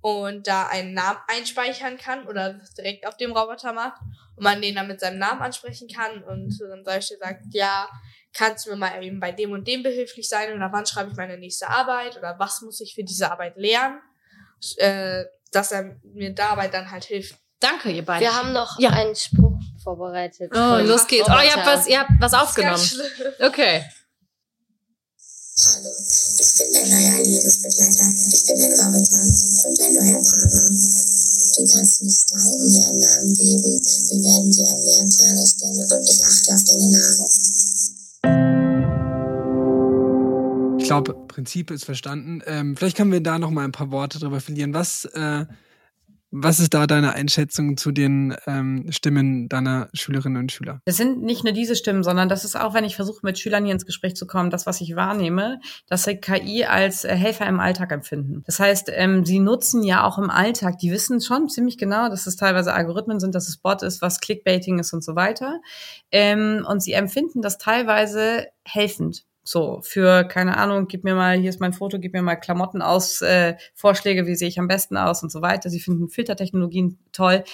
[0.00, 4.00] und da einen Namen einspeichern kann oder direkt auf dem Roboter macht
[4.36, 7.86] und man den dann mit seinem Namen ansprechen kann und dann zum Beispiel sagt, ja,
[8.32, 11.16] kannst du mir mal eben bei dem und dem behilflich sein oder wann schreibe ich
[11.16, 14.00] meine nächste Arbeit oder was muss ich für diese Arbeit lernen,
[14.78, 17.43] äh, dass er mir dabei dann halt hilft.
[17.64, 18.20] Danke, ihr beiden.
[18.20, 18.90] Wir haben noch Ja.
[18.90, 20.52] einen Spruch vorbereitet.
[20.54, 21.26] Oh, los geht's.
[21.30, 22.82] Oh, ihr habt was, ihr habt was aufgenommen.
[23.40, 23.82] Okay.
[25.56, 28.06] Hallo, ich bin dein neuer Lebensbegleiter.
[28.34, 29.20] Ich bin ein Roboter
[29.64, 30.68] und dein neuer Partner.
[31.56, 33.80] Du kannst mich stylen, dir einen Namen geben.
[34.10, 37.30] Wir werden dir erklären, Trainer stellen und ich achte auf deine Nahrung.
[40.80, 42.42] Ich glaube, Prinzip ist verstanden.
[42.46, 44.74] Ähm, vielleicht können wir da noch mal ein paar Worte drüber verlieren.
[44.74, 45.46] Was, äh,
[46.36, 50.80] was ist da deine Einschätzung zu den ähm, Stimmen deiner Schülerinnen und Schüler?
[50.84, 53.64] Es sind nicht nur diese Stimmen, sondern das ist auch, wenn ich versuche, mit Schülern
[53.64, 57.46] hier ins Gespräch zu kommen, das, was ich wahrnehme, dass sie KI als äh, Helfer
[57.46, 58.42] im Alltag empfinden.
[58.46, 62.26] Das heißt, ähm, sie nutzen ja auch im Alltag, die wissen schon ziemlich genau, dass
[62.26, 65.60] es teilweise Algorithmen sind, dass es Bot ist, was Clickbaiting ist und so weiter.
[66.10, 69.24] Ähm, und sie empfinden das teilweise helfend.
[69.44, 72.80] So, für, keine Ahnung, gib mir mal, hier ist mein Foto, gib mir mal Klamotten
[72.80, 75.68] aus, äh, Vorschläge, wie sehe ich am besten aus und so weiter.
[75.68, 77.44] Sie finden Filtertechnologien toll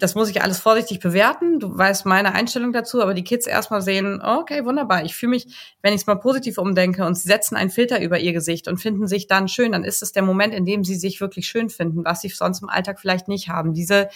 [0.00, 1.60] das muss ich alles vorsichtig bewerten.
[1.60, 5.04] Du weißt meine Einstellung dazu, aber die Kids erstmal sehen, okay, wunderbar.
[5.04, 5.46] Ich fühle mich,
[5.80, 8.78] wenn ich es mal positiv umdenke und sie setzen einen Filter über ihr Gesicht und
[8.78, 11.70] finden sich dann schön, dann ist es der Moment, in dem sie sich wirklich schön
[11.70, 13.72] finden, was sie sonst im Alltag vielleicht nicht haben.
[13.72, 14.08] Diese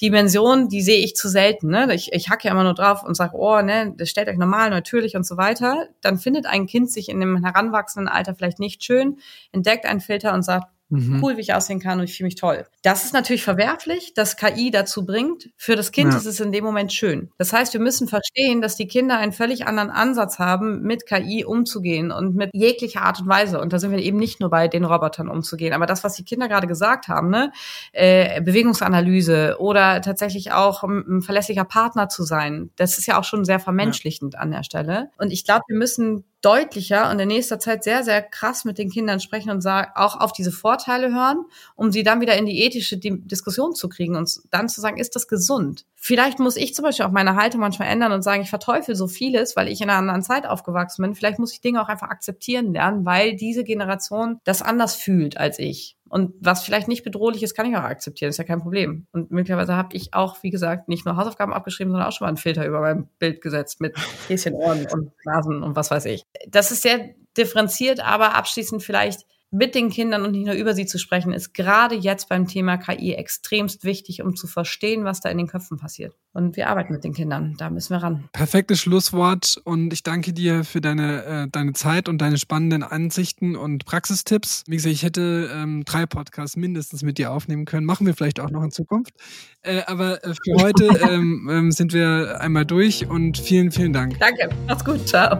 [0.00, 1.70] Dimension, die sehe ich zu selten.
[1.70, 1.92] Ne?
[1.94, 4.70] Ich, ich hacke ja immer nur drauf und sage, oh, ne, das stellt euch normal,
[4.70, 5.88] natürlich und so weiter.
[6.00, 9.18] Dann findet ein Kind sich in dem heranwachsenden Alter vielleicht nicht schön,
[9.52, 11.20] entdeckt einen Filter und sagt, Mhm.
[11.22, 12.66] cool, wie ich aussehen kann und ich fühle mich toll.
[12.82, 15.48] Das ist natürlich verwerflich, dass KI dazu bringt.
[15.56, 16.18] Für das Kind Ja.
[16.18, 17.30] ist es in dem Moment schön.
[17.38, 21.44] Das heißt, wir müssen verstehen, dass die Kinder einen völlig anderen Ansatz haben, mit KI
[21.44, 23.60] umzugehen und mit jeglicher Art und Weise.
[23.60, 25.72] Und da sind wir eben nicht nur bei den Robotern umzugehen.
[25.72, 27.50] Aber das, was die Kinder gerade gesagt haben, ne,
[27.92, 33.24] äh, Bewegungsanalyse oder tatsächlich auch ein, ein verlässlicher Partner zu sein, das ist ja auch
[33.24, 35.10] schon sehr vermenschlichend an der Stelle.
[35.18, 38.90] Und ich glaube, wir müssen deutlicher und in nächster Zeit sehr, sehr krass mit den
[38.90, 42.98] Kindern sprechen und auch auf diese Vorteile hören, um sie dann wieder in die ethische
[42.98, 45.86] Di Diskussion zu kriegen und dann zu sagen, ist das gesund?
[45.94, 49.08] Vielleicht muss ich zum Beispiel auch meine Haltung manchmal ändern und sagen, ich verteufel so
[49.08, 51.14] vieles, weil ich in einer anderen Zeit aufgewachsen bin.
[51.14, 55.58] Vielleicht muss ich Dinge auch einfach akzeptieren lernen, weil diese Generation das anders fühlt als
[55.58, 55.96] ich.
[56.08, 59.06] Und was vielleicht nicht bedrohlich ist, kann ich auch akzeptieren, ist ja kein Problem.
[59.12, 62.28] Und möglicherweise habe ich auch, wie gesagt, nicht nur Hausaufgaben abgeschrieben, sondern auch schon mal
[62.28, 63.96] einen Filter über mein Bild gesetzt mit
[64.28, 66.24] Häschen, Ohren und Nasen und was weiß ich.
[66.48, 70.84] Das ist sehr differenziert, aber abschließend vielleicht mit den Kindern und nicht nur über sie
[70.84, 75.28] zu sprechen, ist gerade jetzt beim Thema KI extremst wichtig, um zu verstehen, was da
[75.28, 76.16] in den Köpfen passiert.
[76.32, 78.24] Und wir arbeiten mit den Kindern, da müssen wir ran.
[78.32, 83.54] Perfektes Schlusswort und ich danke dir für deine, äh, deine Zeit und deine spannenden Ansichten
[83.54, 84.64] und Praxistipps.
[84.66, 87.86] Wie gesagt, ich hätte ähm, drei Podcasts mindestens mit dir aufnehmen können.
[87.86, 89.14] Machen wir vielleicht auch noch in Zukunft.
[89.62, 94.18] Äh, aber äh, für heute ähm, ähm, sind wir einmal durch und vielen, vielen Dank.
[94.18, 95.38] Danke, macht's gut, ciao.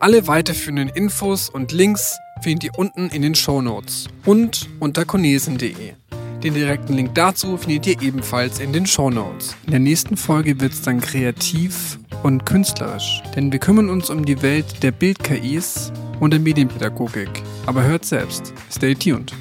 [0.00, 5.94] Alle weiterführenden Infos und Links findet ihr unten in den Show Notes und unter cornesen.de.
[6.42, 9.54] Den direkten Link dazu findet ihr ebenfalls in den Show Notes.
[9.66, 14.24] In der nächsten Folge wird es dann kreativ und künstlerisch, denn wir kümmern uns um
[14.24, 17.42] die Welt der Bild-KIs und der Medienpädagogik.
[17.66, 18.54] Aber hört selbst.
[18.70, 19.32] Stay tuned.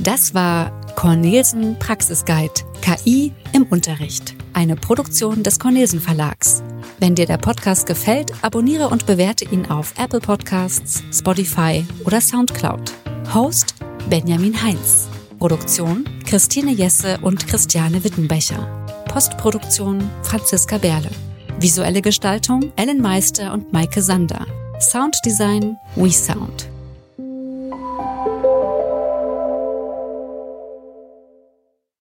[0.00, 4.34] Das war Cornelsen Praxisguide KI im Unterricht.
[4.52, 6.62] Eine Produktion des Cornelsen Verlags.
[6.98, 12.92] Wenn dir der Podcast gefällt, abonniere und bewerte ihn auf Apple Podcasts, Spotify oder Soundcloud.
[13.32, 13.74] Host
[14.08, 15.08] Benjamin Heinz.
[15.38, 18.86] Produktion Christine Jesse und Christiane Wittenbecher.
[19.08, 21.10] Postproduktion Franziska Berle.
[21.58, 24.46] Visuelle Gestaltung Ellen Meister und Maike Sander.
[24.80, 26.69] Sounddesign WeSound.